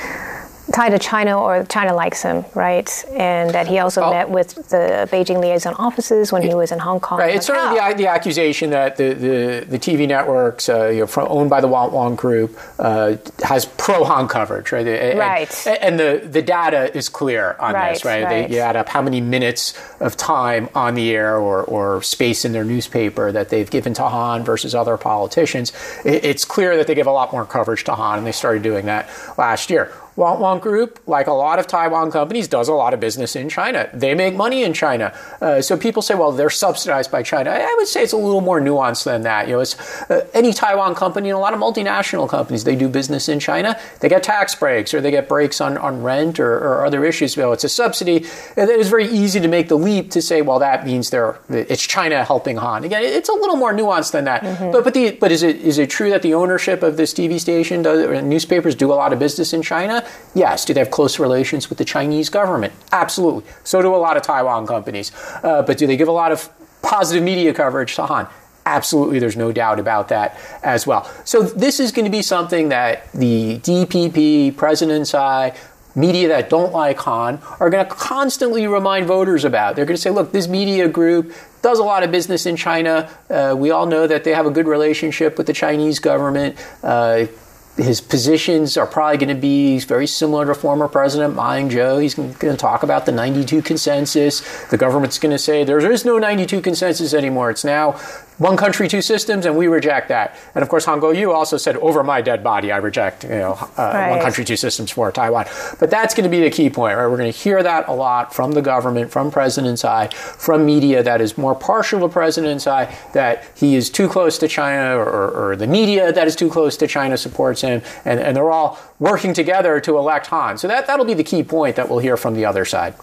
[0.73, 3.05] tied to China or China likes him, right?
[3.13, 4.11] And that he also oh.
[4.11, 7.19] met with the Beijing liaison offices when he was in Hong Kong.
[7.19, 7.37] Right.
[7.37, 11.27] It's sort of the, the, accusation that the, the, the TV networks uh, you know,
[11.29, 14.87] owned by the Want Want Group uh, has pro Hong coverage, right?
[14.87, 15.67] And, right.
[15.67, 18.25] And the, the data is clear on right, this, right?
[18.25, 18.49] right.
[18.49, 22.45] They, you add up how many minutes of time on the air or, or space
[22.45, 25.73] in their newspaper that they've given to Han versus other politicians.
[26.05, 28.63] It, it's clear that they give a lot more coverage to Han, and they started
[28.63, 29.93] doing that last year.
[30.17, 33.49] Want Want Group, like a lot of Taiwan companies, does a lot of business in
[33.49, 33.89] China.
[33.93, 35.15] They make money in China.
[35.41, 37.51] Uh, so people say, well, they're subsidized by China.
[37.51, 39.47] I would say it's a little more nuanced than that.
[39.47, 39.79] You know, it's
[40.11, 43.79] uh, any Taiwan company and a lot of multinational companies, they do business in China.
[44.01, 47.37] They get tax breaks or they get breaks on, on rent or, or other issues.
[47.37, 48.25] You know, it's a subsidy.
[48.57, 51.39] And it was very easy to make the leap to say, well, that means they're
[51.51, 52.85] it's China helping Han.
[52.85, 54.43] Again, it's a little more nuanced than that.
[54.43, 54.73] Mm-hmm.
[54.73, 57.39] But but the but is it is it true that the ownership of this TV
[57.39, 60.06] station does, newspapers do a lot of business in China?
[60.35, 60.65] Yes.
[60.65, 62.73] Do they have close relations with the Chinese government?
[62.93, 63.51] Absolutely.
[63.65, 65.13] So do a lot of Taiwan companies.
[65.43, 66.49] Uh, but do they give a lot of
[66.83, 68.29] positive media coverage to Han?
[68.65, 71.05] Absolutely, there's no doubt about that as well.
[71.25, 75.57] So this is going to be something that the DPP, President's Tsai,
[75.95, 79.77] media that don't like Han are going to constantly remind voters about.
[79.77, 83.11] They're going to say, look, this media group does a lot of business in China.
[83.31, 86.57] Uh, we all know that they have a good relationship with the Chinese government.
[86.83, 87.27] Uh,
[87.77, 92.01] his positions are probably going to be very similar to former President Ma Ying-jeou.
[92.01, 94.41] He's going to talk about the 92 consensus.
[94.69, 97.51] The government's going to say there is no 92 consensus anymore.
[97.51, 98.01] It's now
[98.39, 100.37] one country, two systems, and we reject that.
[100.55, 103.53] And of course, Han Kuo-yu also said, over my dead body, I reject you know,
[103.79, 104.11] uh, right.
[104.11, 105.47] one country, two systems for Taiwan.
[105.79, 107.07] But that's going to be the key point, right?
[107.07, 111.03] We're going to hear that a lot from the government, from President Tsai, from media
[111.03, 115.51] that is more partial to President Tsai, that he is too close to China, or,
[115.53, 118.79] or the media that is too close to China supports him, and, and they're all
[118.99, 120.59] working together to elect Han.
[120.59, 122.95] So that, that'll be the key point that we'll hear from the other side.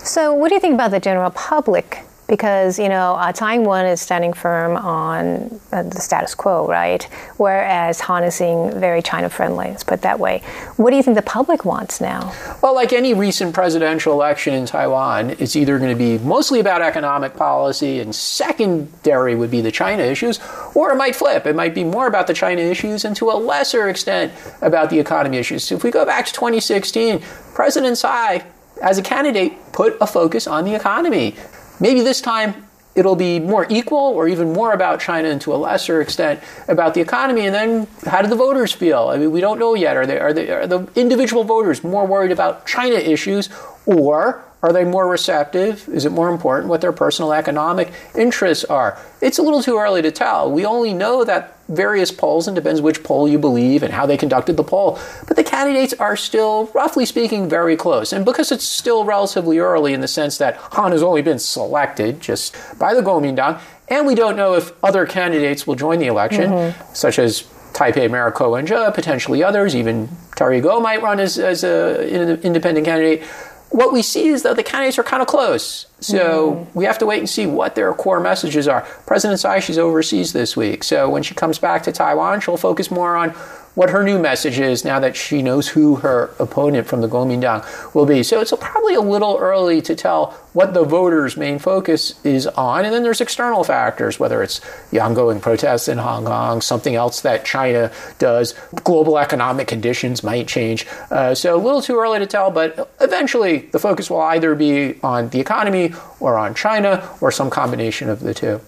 [0.00, 4.00] So, what do you think about the general public because you know uh, Taiwan is
[4.00, 7.02] standing firm on uh, the status quo, right?
[7.38, 8.00] Whereas
[8.38, 9.68] being very China friendly.
[9.68, 10.42] Let's put it that way.
[10.76, 12.32] What do you think the public wants now?
[12.62, 16.82] Well, like any recent presidential election in Taiwan, it's either going to be mostly about
[16.82, 20.40] economic policy, and secondary would be the China issues,
[20.74, 21.46] or it might flip.
[21.46, 24.98] It might be more about the China issues and to a lesser extent about the
[24.98, 25.64] economy issues.
[25.64, 27.20] So if we go back to 2016,
[27.54, 28.44] President Tsai,
[28.82, 31.34] as a candidate, put a focus on the economy.
[31.80, 35.56] Maybe this time it'll be more equal or even more about China and to a
[35.56, 37.46] lesser extent about the economy.
[37.46, 39.08] And then how do the voters feel?
[39.08, 39.96] I mean, we don't know yet.
[39.96, 43.48] Are, they, are, they, are the individual voters more worried about China issues
[43.86, 45.88] or are they more receptive?
[45.88, 48.98] Is it more important what their personal economic interests are?
[49.20, 50.50] It's a little too early to tell.
[50.50, 54.16] We only know that various polls, and depends which poll you believe and how they
[54.16, 58.12] conducted the poll, but the candidates are still, roughly speaking, very close.
[58.12, 62.20] And because it's still relatively early in the sense that Han has only been selected
[62.20, 66.50] just by the Kuomintang, and we don't know if other candidates will join the election,
[66.50, 66.94] mm-hmm.
[66.94, 71.64] such as Taipei Mayor Ko Wen-je, potentially others, even Terry Gou might run as, as
[71.64, 73.22] an independent candidate
[73.70, 75.86] what we see is though, the candidates are kind of close.
[76.00, 76.74] So mm.
[76.74, 78.82] we have to wait and see what their core messages are.
[79.06, 80.84] President Tsai, she's overseas this week.
[80.84, 83.34] So when she comes back to Taiwan, she'll focus more on
[83.78, 87.64] what her new message is now that she knows who her opponent from the Kuomintang
[87.94, 88.24] will be.
[88.24, 92.84] So it's probably a little early to tell what the voters' main focus is on.
[92.84, 94.60] And then there's external factors, whether it's
[94.90, 100.48] the ongoing protests in Hong Kong, something else that China does, global economic conditions might
[100.48, 100.84] change.
[101.12, 104.98] Uh, so a little too early to tell, but eventually the focus will either be
[105.04, 108.60] on the economy or on China or some combination of the two.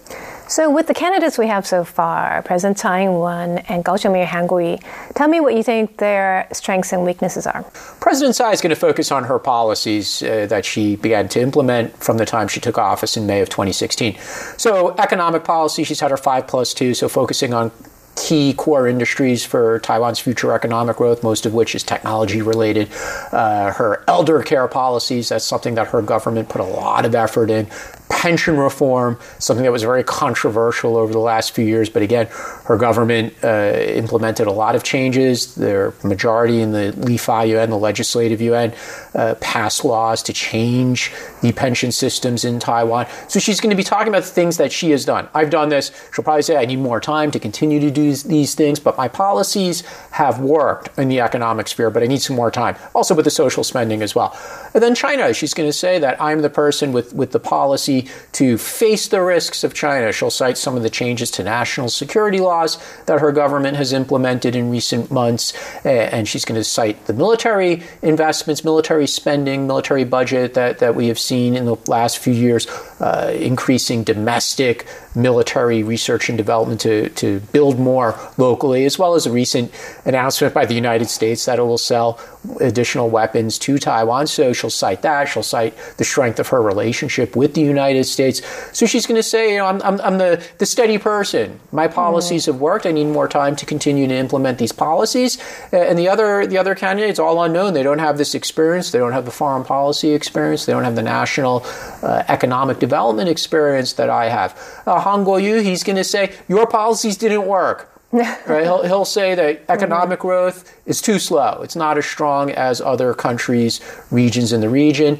[0.51, 4.49] So, with the candidates we have so far, President Tsai Ing-wen and Kaohsiung Mayor Han
[4.49, 4.79] Kuo-yu,
[5.15, 7.63] tell me what you think their strengths and weaknesses are.
[8.01, 11.95] President Tsai is going to focus on her policies uh, that she began to implement
[12.03, 14.17] from the time she took office in May of 2016.
[14.57, 17.71] So, economic policy, she's had her five plus two, so focusing on
[18.17, 22.89] key core industries for Taiwan's future economic growth, most of which is technology related.
[23.31, 27.49] Uh, her elder care policies, that's something that her government put a lot of effort
[27.49, 27.67] in
[28.11, 31.89] pension reform, something that was very controversial over the last few years.
[31.89, 32.27] But again,
[32.71, 35.55] her government uh, implemented a lot of changes.
[35.55, 38.73] Their majority in the Li-Fa Yuan, the legislative yuan,
[39.13, 43.07] uh, passed laws to change the pension systems in Taiwan.
[43.27, 45.27] So she's going to be talking about the things that she has done.
[45.33, 45.91] I've done this.
[46.13, 49.09] She'll probably say, I need more time to continue to do these things, but my
[49.09, 52.77] policies have worked in the economic sphere, but I need some more time.
[52.95, 54.33] Also with the social spending as well.
[54.73, 58.07] And then China, she's going to say that I'm the person with, with the policy
[58.31, 60.13] to face the risks of China.
[60.13, 64.55] She'll cite some of the changes to national security laws that her government has implemented
[64.55, 65.53] in recent months,
[65.85, 71.07] and she's going to cite the military investments, military spending, military budget that, that we
[71.07, 72.67] have seen in the last few years,
[72.99, 79.25] uh, increasing domestic military research and development to, to build more locally, as well as
[79.25, 79.71] a recent
[80.05, 82.19] announcement by the United States that it will sell
[82.59, 84.27] additional weapons to Taiwan.
[84.27, 85.25] So she'll cite that.
[85.25, 88.41] She'll cite the strength of her relationship with the United States.
[88.75, 91.59] So she's going to say, you know, I'm, I'm, I'm, the, the steady person.
[91.71, 92.53] My policies mm-hmm.
[92.53, 92.85] have worked.
[92.85, 95.37] I need more time to continue to implement these policies.
[95.71, 97.73] And the other, the other candidates, all unknown.
[97.73, 98.91] They don't have this experience.
[98.91, 100.65] They don't have the foreign policy experience.
[100.65, 101.63] They don't have the national
[102.01, 104.57] uh, economic development experience that I have.
[104.85, 107.87] Uh, Han Kuo-yu, he's going to say, your policies didn't work.
[108.11, 108.63] right?
[108.63, 110.27] He'll, he'll say that economic mm-hmm.
[110.27, 111.61] growth is too slow.
[111.63, 113.79] It's not as strong as other countries,
[114.11, 115.19] regions in the region.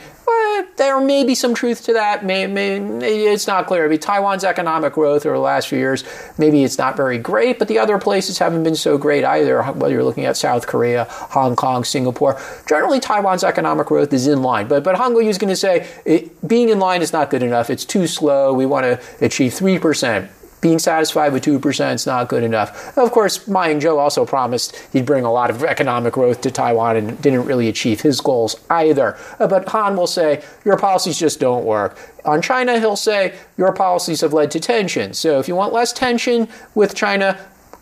[0.78, 2.26] There may be some truth to that.
[2.26, 3.86] May, may, it's not clear.
[3.86, 6.04] I mean, Taiwan's economic growth over the last few years,
[6.38, 9.94] maybe it's not very great, but the other places haven't been so great either, whether
[9.94, 12.40] you're looking at South Korea, Hong Kong, Singapore.
[12.68, 14.68] Generally, Taiwan's economic growth is in line.
[14.68, 17.70] But, but Kuo-yu is going to say it, being in line is not good enough.
[17.70, 18.54] It's too slow.
[18.54, 20.30] We want to achieve 3%
[20.62, 22.98] being satisfied with 2% is not good enough.
[22.98, 26.96] Of course, Ma Ying-jeou also promised he'd bring a lot of economic growth to Taiwan
[26.96, 29.18] and didn't really achieve his goals either.
[29.40, 31.98] Uh, but Han will say, your policies just don't work.
[32.26, 35.14] On China, he'll say, your policies have led to tension.
[35.14, 37.38] So if you want less tension with China,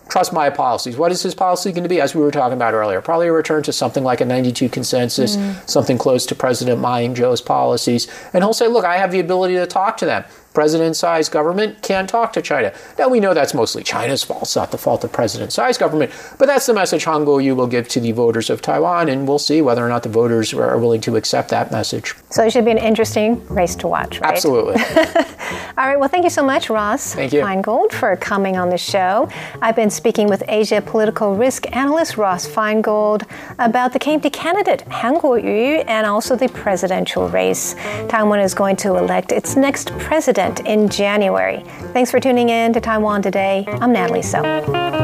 [0.10, 0.98] trust my policies.
[0.98, 2.02] What is his policy going to be?
[2.02, 5.36] As we were talking about earlier, probably a return to something like a 92 consensus,
[5.36, 5.70] mm.
[5.70, 8.08] something close to President Ma Ying-jeou's policies.
[8.34, 10.24] And he'll say, look, I have the ability to talk to them.
[10.54, 12.74] President Tsai's government can't talk to China.
[12.98, 14.44] Now, we know that's mostly China's fault.
[14.44, 17.68] It's not the fault of President Tsai's government, but that's the message Han Kuo-yu will
[17.68, 20.78] give to the voters of Taiwan, and we'll see whether or not the voters are
[20.78, 22.16] willing to accept that message.
[22.30, 24.34] So it should be an interesting race to watch, right?
[24.34, 24.76] Absolutely.
[25.78, 27.42] All right, well, thank you so much, Ross thank you.
[27.42, 29.30] Feingold, for coming on the show.
[29.62, 33.28] I've been speaking with Asia political risk analyst Ross Feingold
[33.58, 37.76] about the KMT candidate Han Kuo-yu and also the presidential race.
[38.08, 41.64] Taiwan is going to elect its next president president in January.
[41.94, 43.66] Thanks for tuning in to Taiwan Today.
[43.68, 44.99] I'm Natalie So.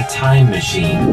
[0.00, 1.12] RTI Time Machine.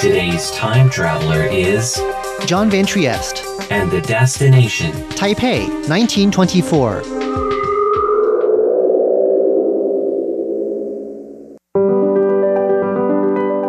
[0.00, 2.02] Today's time traveler is
[2.44, 7.02] John Van Trieste, and the destination Taipei, 1924.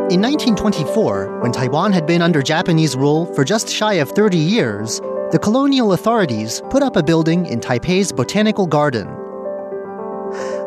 [0.09, 4.99] In 1924, when Taiwan had been under Japanese rule for just shy of 30 years,
[5.31, 9.20] the colonial authorities put up a building in Taipei's Botanical Garden.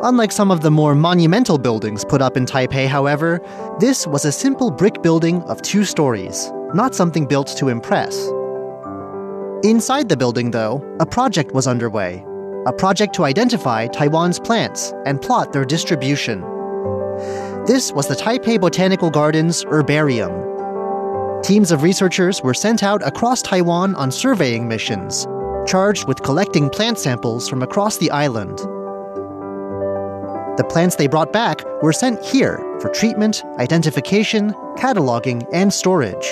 [0.05, 3.40] Unlike some of the more monumental buildings put up in Taipei, however,
[3.80, 8.28] this was a simple brick building of two stories, not something built to impress.
[9.64, 12.22] Inside the building, though, a project was underway
[12.66, 16.40] a project to identify Taiwan's plants and plot their distribution.
[17.66, 20.32] This was the Taipei Botanical Gardens Herbarium.
[21.42, 25.26] Teams of researchers were sent out across Taiwan on surveying missions,
[25.66, 28.61] charged with collecting plant samples from across the island.
[30.57, 36.26] The plants they brought back were sent here for treatment, identification, cataloging, and storage.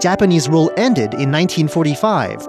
[0.00, 2.48] Japanese rule ended in 1945,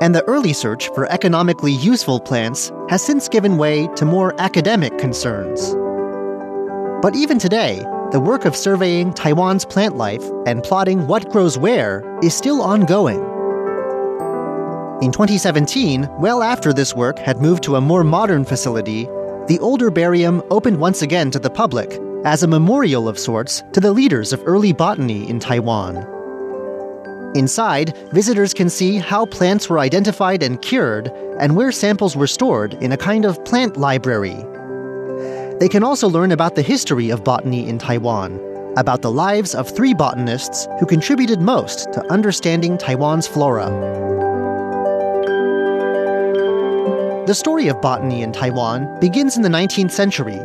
[0.00, 4.96] and the early search for economically useful plants has since given way to more academic
[4.98, 5.74] concerns.
[7.02, 12.04] But even today, the work of surveying Taiwan's plant life and plotting what grows where
[12.22, 13.37] is still ongoing.
[15.00, 19.04] In 2017, well after this work had moved to a more modern facility,
[19.46, 23.78] the old herbarium opened once again to the public as a memorial of sorts to
[23.78, 25.98] the leaders of early botany in Taiwan.
[27.36, 32.74] Inside, visitors can see how plants were identified and cured and where samples were stored
[32.82, 34.44] in a kind of plant library.
[35.60, 38.40] They can also learn about the history of botany in Taiwan,
[38.76, 44.08] about the lives of three botanists who contributed most to understanding Taiwan's flora.
[47.28, 50.40] The story of botany in Taiwan begins in the 19th century.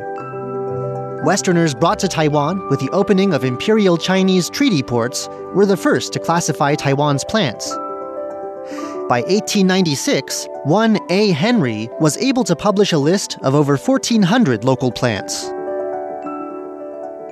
[1.23, 6.11] Westerners brought to Taiwan with the opening of imperial Chinese treaty ports were the first
[6.11, 7.71] to classify Taiwan's plants.
[9.07, 11.31] By 1896, one A.
[11.31, 15.49] Henry was able to publish a list of over 1,400 local plants.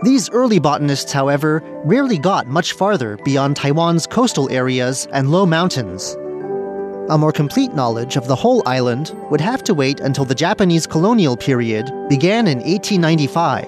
[0.03, 6.15] These early botanists, however, rarely got much farther beyond Taiwan's coastal areas and low mountains.
[7.11, 10.87] A more complete knowledge of the whole island would have to wait until the Japanese
[10.87, 13.67] colonial period began in 1895.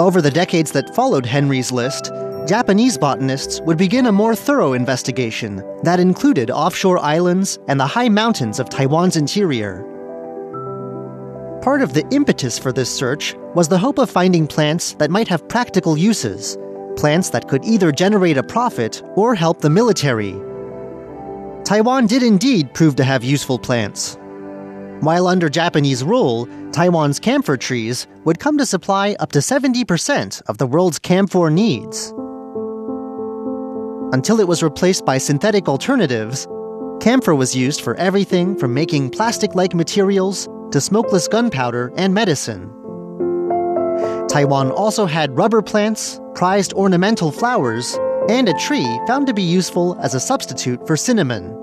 [0.00, 2.10] Over the decades that followed Henry's list,
[2.48, 8.08] Japanese botanists would begin a more thorough investigation that included offshore islands and the high
[8.08, 9.84] mountains of Taiwan's interior.
[11.62, 15.28] Part of the impetus for this search was the hope of finding plants that might
[15.28, 16.58] have practical uses,
[16.96, 20.47] plants that could either generate a profit or help the military.
[21.64, 24.16] Taiwan did indeed prove to have useful plants.
[25.00, 30.58] While under Japanese rule, Taiwan's camphor trees would come to supply up to 70% of
[30.58, 32.12] the world's camphor needs.
[34.12, 36.48] Until it was replaced by synthetic alternatives,
[37.00, 42.72] camphor was used for everything from making plastic like materials to smokeless gunpowder and medicine.
[44.28, 47.98] Taiwan also had rubber plants, prized ornamental flowers,
[48.28, 51.54] and a tree found to be useful as a substitute for cinnamon.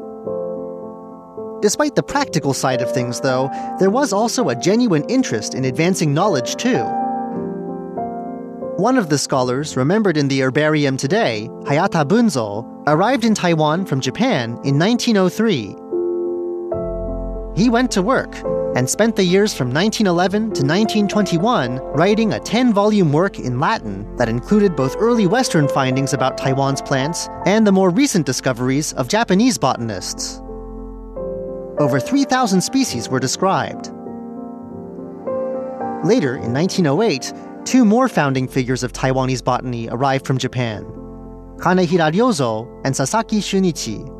[1.61, 3.49] Despite the practical side of things, though,
[3.79, 6.83] there was also a genuine interest in advancing knowledge, too.
[8.77, 14.01] One of the scholars remembered in the herbarium today, Hayata Bunzo, arrived in Taiwan from
[14.01, 15.75] Japan in 1903.
[17.55, 18.35] He went to work
[18.75, 24.15] and spent the years from 1911 to 1921 writing a 10 volume work in Latin
[24.17, 29.07] that included both early Western findings about Taiwan's plants and the more recent discoveries of
[29.07, 30.41] Japanese botanists.
[31.79, 33.87] Over 3,000 species were described.
[36.05, 37.33] Later, in 1908,
[37.65, 40.83] two more founding figures of Taiwanese botany arrived from Japan
[41.57, 44.14] Kanehira Ryozo and Sasaki Shunichi.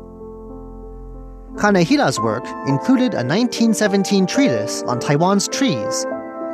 [1.56, 6.04] Kanehira's work included a 1917 treatise on Taiwan's trees,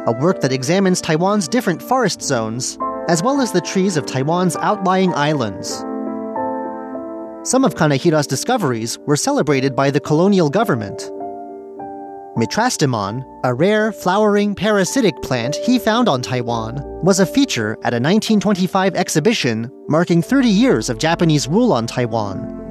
[0.07, 2.78] a work that examines Taiwan's different forest zones,
[3.09, 5.80] as well as the trees of Taiwan's outlying islands.
[7.42, 11.11] Some of Kanehira's discoveries were celebrated by the colonial government.
[12.36, 17.98] Mitrastemon, a rare flowering parasitic plant he found on Taiwan, was a feature at a
[17.98, 22.62] 1925 exhibition marking 30 years of Japanese rule on Taiwan.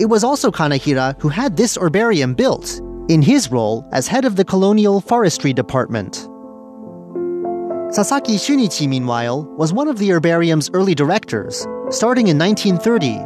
[0.00, 2.80] It was also Kanehira who had this herbarium built,
[3.10, 6.26] in his role as head of the Colonial Forestry Department.
[7.92, 13.18] Sasaki Shunichi, meanwhile, was one of the herbarium's early directors, starting in 1930.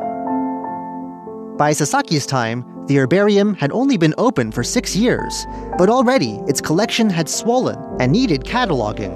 [1.56, 5.46] By Sasaki's time, the herbarium had only been open for six years,
[5.78, 9.14] but already its collection had swollen and needed cataloging.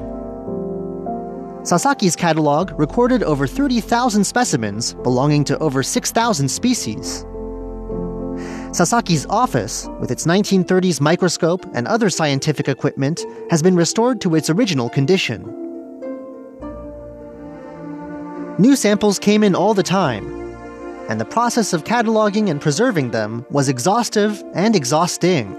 [1.62, 7.26] Sasaki's catalog recorded over 30,000 specimens belonging to over 6,000 species.
[8.70, 14.50] Sasaki's office, with its 1930s microscope and other scientific equipment, has been restored to its
[14.50, 15.42] original condition.
[18.58, 20.26] New samples came in all the time,
[21.08, 25.56] and the process of cataloging and preserving them was exhaustive and exhausting.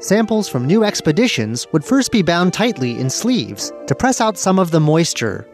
[0.00, 4.58] Samples from new expeditions would first be bound tightly in sleeves to press out some
[4.58, 5.46] of the moisture.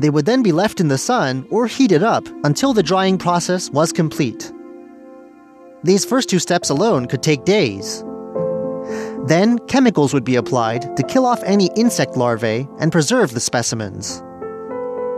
[0.00, 3.68] They would then be left in the sun or heated up until the drying process
[3.70, 4.50] was complete.
[5.84, 8.02] These first two steps alone could take days.
[9.26, 14.22] Then, chemicals would be applied to kill off any insect larvae and preserve the specimens.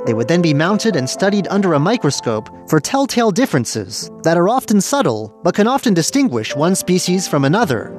[0.04, 4.48] They would then be mounted and studied under a microscope for telltale differences that are
[4.48, 7.96] often subtle but can often distinguish one species from another.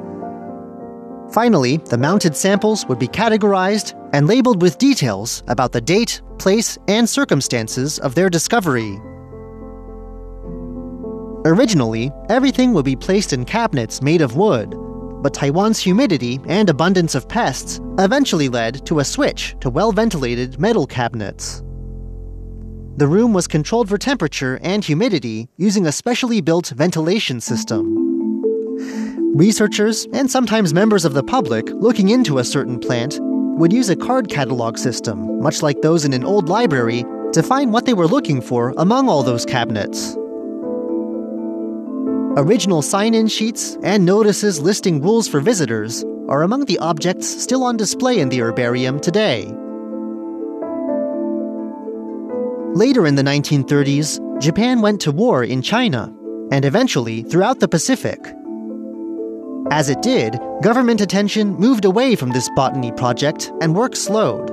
[1.33, 6.77] Finally, the mounted samples would be categorized and labeled with details about the date, place,
[6.87, 8.99] and circumstances of their discovery.
[11.45, 14.75] Originally, everything would be placed in cabinets made of wood,
[15.23, 20.59] but Taiwan's humidity and abundance of pests eventually led to a switch to well ventilated
[20.59, 21.63] metal cabinets.
[22.97, 28.12] The room was controlled for temperature and humidity using a specially built ventilation system.
[29.35, 33.95] Researchers, and sometimes members of the public looking into a certain plant, would use a
[33.95, 38.05] card catalog system, much like those in an old library, to find what they were
[38.05, 40.15] looking for among all those cabinets.
[42.37, 47.63] Original sign in sheets and notices listing rules for visitors are among the objects still
[47.63, 49.45] on display in the herbarium today.
[52.75, 56.13] Later in the 1930s, Japan went to war in China
[56.51, 58.19] and eventually throughout the Pacific.
[59.71, 64.51] As it did, government attention moved away from this botany project and work slowed.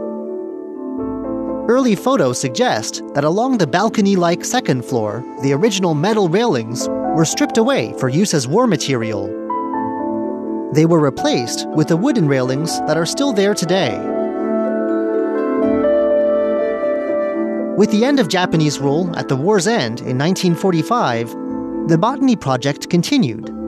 [1.68, 7.24] Early photos suggest that along the balcony like second floor, the original metal railings were
[7.24, 9.26] stripped away for use as war material.
[10.74, 13.98] They were replaced with the wooden railings that are still there today.
[17.76, 22.88] With the end of Japanese rule at the war's end in 1945, the botany project
[22.90, 23.59] continued.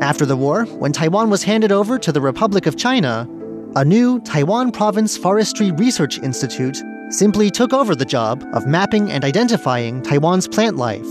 [0.00, 3.28] After the war, when Taiwan was handed over to the Republic of China,
[3.76, 9.24] a new Taiwan Province Forestry Research Institute simply took over the job of mapping and
[9.24, 11.08] identifying Taiwan's plant life.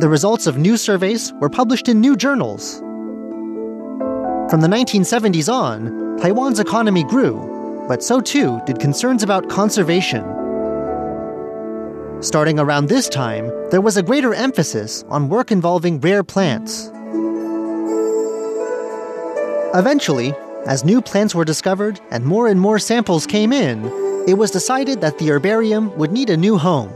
[0.00, 2.78] The results of new surveys were published in new journals.
[4.50, 10.22] From the 1970s on, Taiwan's economy grew but so too did concerns about conservation.
[12.20, 16.90] Starting around this time, there was a greater emphasis on work involving rare plants.
[19.74, 20.34] Eventually,
[20.66, 23.84] as new plants were discovered and more and more samples came in,
[24.26, 26.90] it was decided that the herbarium would need a new home.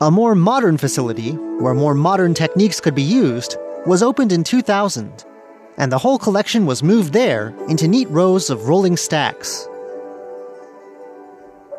[0.00, 5.26] A more modern facility, where more modern techniques could be used, was opened in 2000
[5.78, 9.68] and the whole collection was moved there into neat rows of rolling stacks.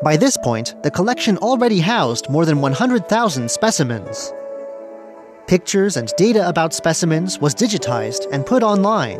[0.04, 4.34] By this point, the collection already housed more than 100,000 specimens.
[5.46, 9.18] Pictures and data about specimens was digitized and put online.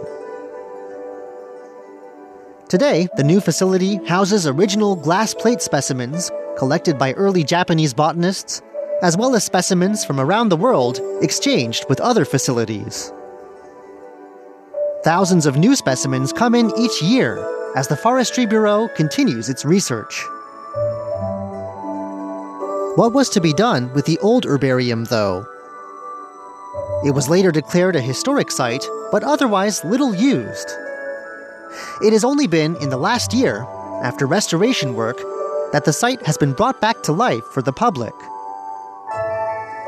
[2.69, 8.61] Today, the new facility houses original glass plate specimens collected by early Japanese botanists,
[9.01, 13.11] as well as specimens from around the world exchanged with other facilities.
[15.03, 17.39] Thousands of new specimens come in each year
[17.75, 20.23] as the Forestry Bureau continues its research.
[22.97, 25.45] What was to be done with the old herbarium, though?
[27.05, 30.71] It was later declared a historic site, but otherwise little used.
[32.03, 33.67] It has only been in the last year,
[34.05, 35.17] after restoration work,
[35.73, 38.15] that the site has been brought back to life for the public.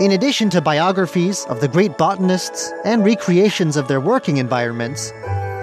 [0.01, 5.13] In addition to biographies of the great botanists and recreations of their working environments,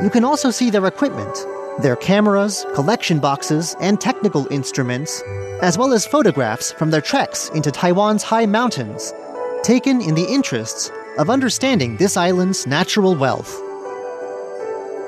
[0.01, 1.45] you can also see their equipment,
[1.81, 5.21] their cameras, collection boxes, and technical instruments,
[5.61, 9.13] as well as photographs from their treks into Taiwan's high mountains,
[9.63, 13.61] taken in the interests of understanding this island's natural wealth.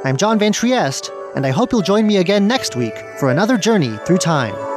[0.03, 3.57] I'm John Van Trieste, and I hope you'll join me again next week for another
[3.57, 4.74] journey through time.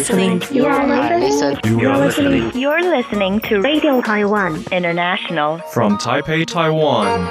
[0.00, 0.42] You're listening.
[0.50, 1.78] You're listening.
[1.78, 2.58] You're listening.
[2.58, 5.58] You're listening to Radio Taiwan International.
[5.58, 7.26] From Taipei, Taiwan.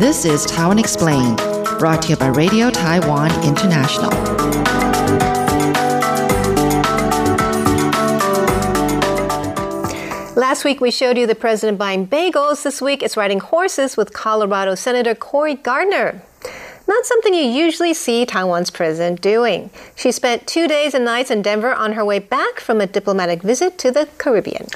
[0.00, 1.36] This is Taiwan Explained,
[1.78, 4.10] brought to you by Radio Taiwan International.
[10.34, 12.62] Last week we showed you the president buying bagels.
[12.62, 16.22] This week it's riding horses with Colorado Senator Cory Gardner.
[16.88, 19.68] Not something you usually see Taiwan's president doing.
[19.94, 23.42] She spent two days and nights in Denver on her way back from a diplomatic
[23.42, 24.66] visit to the Caribbean.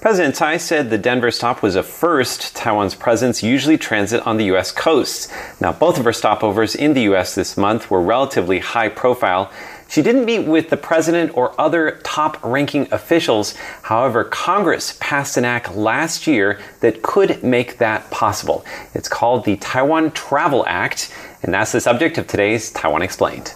[0.00, 2.56] President Tsai said the Denver stop was a first.
[2.56, 4.72] Taiwan's presidents usually transit on the U.S.
[4.72, 5.30] coast.
[5.60, 7.36] Now, both of her stopovers in the U.S.
[7.36, 9.52] this month were relatively high profile.
[9.90, 13.54] She didn't meet with the president or other top ranking officials.
[13.82, 18.64] However, Congress passed an act last year that could make that possible.
[18.94, 21.12] It's called the Taiwan Travel Act,
[21.42, 23.54] and that's the subject of today's Taiwan Explained.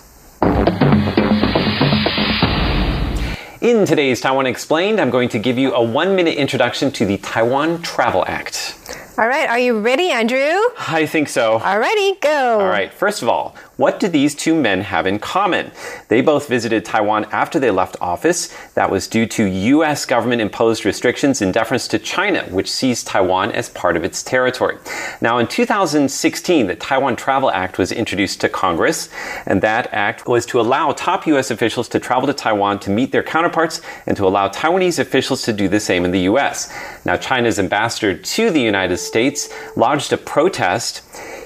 [3.60, 7.16] In today's Taiwan Explained, I'm going to give you a one minute introduction to the
[7.18, 8.78] Taiwan Travel Act.
[9.16, 10.58] All right, are you ready, Andrew?
[10.88, 11.60] I think so.
[11.60, 12.60] Alrighty, go.
[12.60, 15.72] All right, first of all, what do these two men have in common?
[16.08, 18.54] They both visited Taiwan after they left office.
[18.74, 20.06] That was due to U.S.
[20.06, 24.78] government imposed restrictions in deference to China, which sees Taiwan as part of its territory.
[25.20, 29.08] Now, in 2016, the Taiwan Travel Act was introduced to Congress,
[29.46, 31.50] and that act was to allow top U.S.
[31.50, 35.52] officials to travel to Taiwan to meet their counterparts and to allow Taiwanese officials to
[35.52, 36.72] do the same in the U.S.
[37.04, 41.02] Now, China's ambassador to the United States lodged a protest.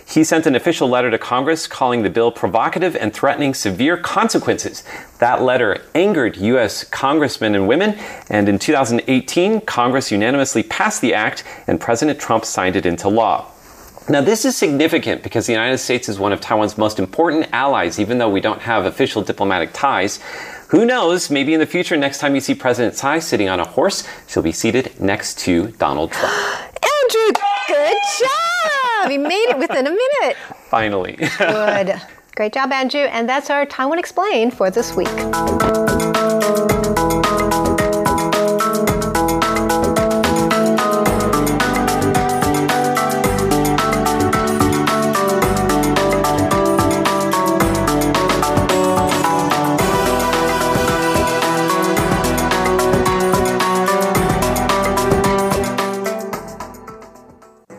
[0.08, 4.82] He sent an official letter to Congress calling the bill provocative and threatening severe consequences.
[5.18, 6.82] That letter angered U.S.
[6.84, 7.98] congressmen and women,
[8.30, 13.50] and in 2018, Congress unanimously passed the act, and President Trump signed it into law.
[14.08, 18.00] Now, this is significant because the United States is one of Taiwan's most important allies,
[18.00, 20.20] even though we don't have official diplomatic ties.
[20.68, 23.66] Who knows, maybe in the future, next time you see President Tsai sitting on a
[23.66, 26.32] horse, she'll be seated next to Donald Trump.
[26.34, 28.47] Andrew, good job!
[29.10, 30.36] You made it within a minute.
[30.70, 31.16] Finally.
[31.38, 32.00] Good.
[32.36, 33.00] Great job, Andrew.
[33.00, 35.08] And that's our Taiwan Explained for this week.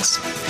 [0.00, 0.49] Netflix.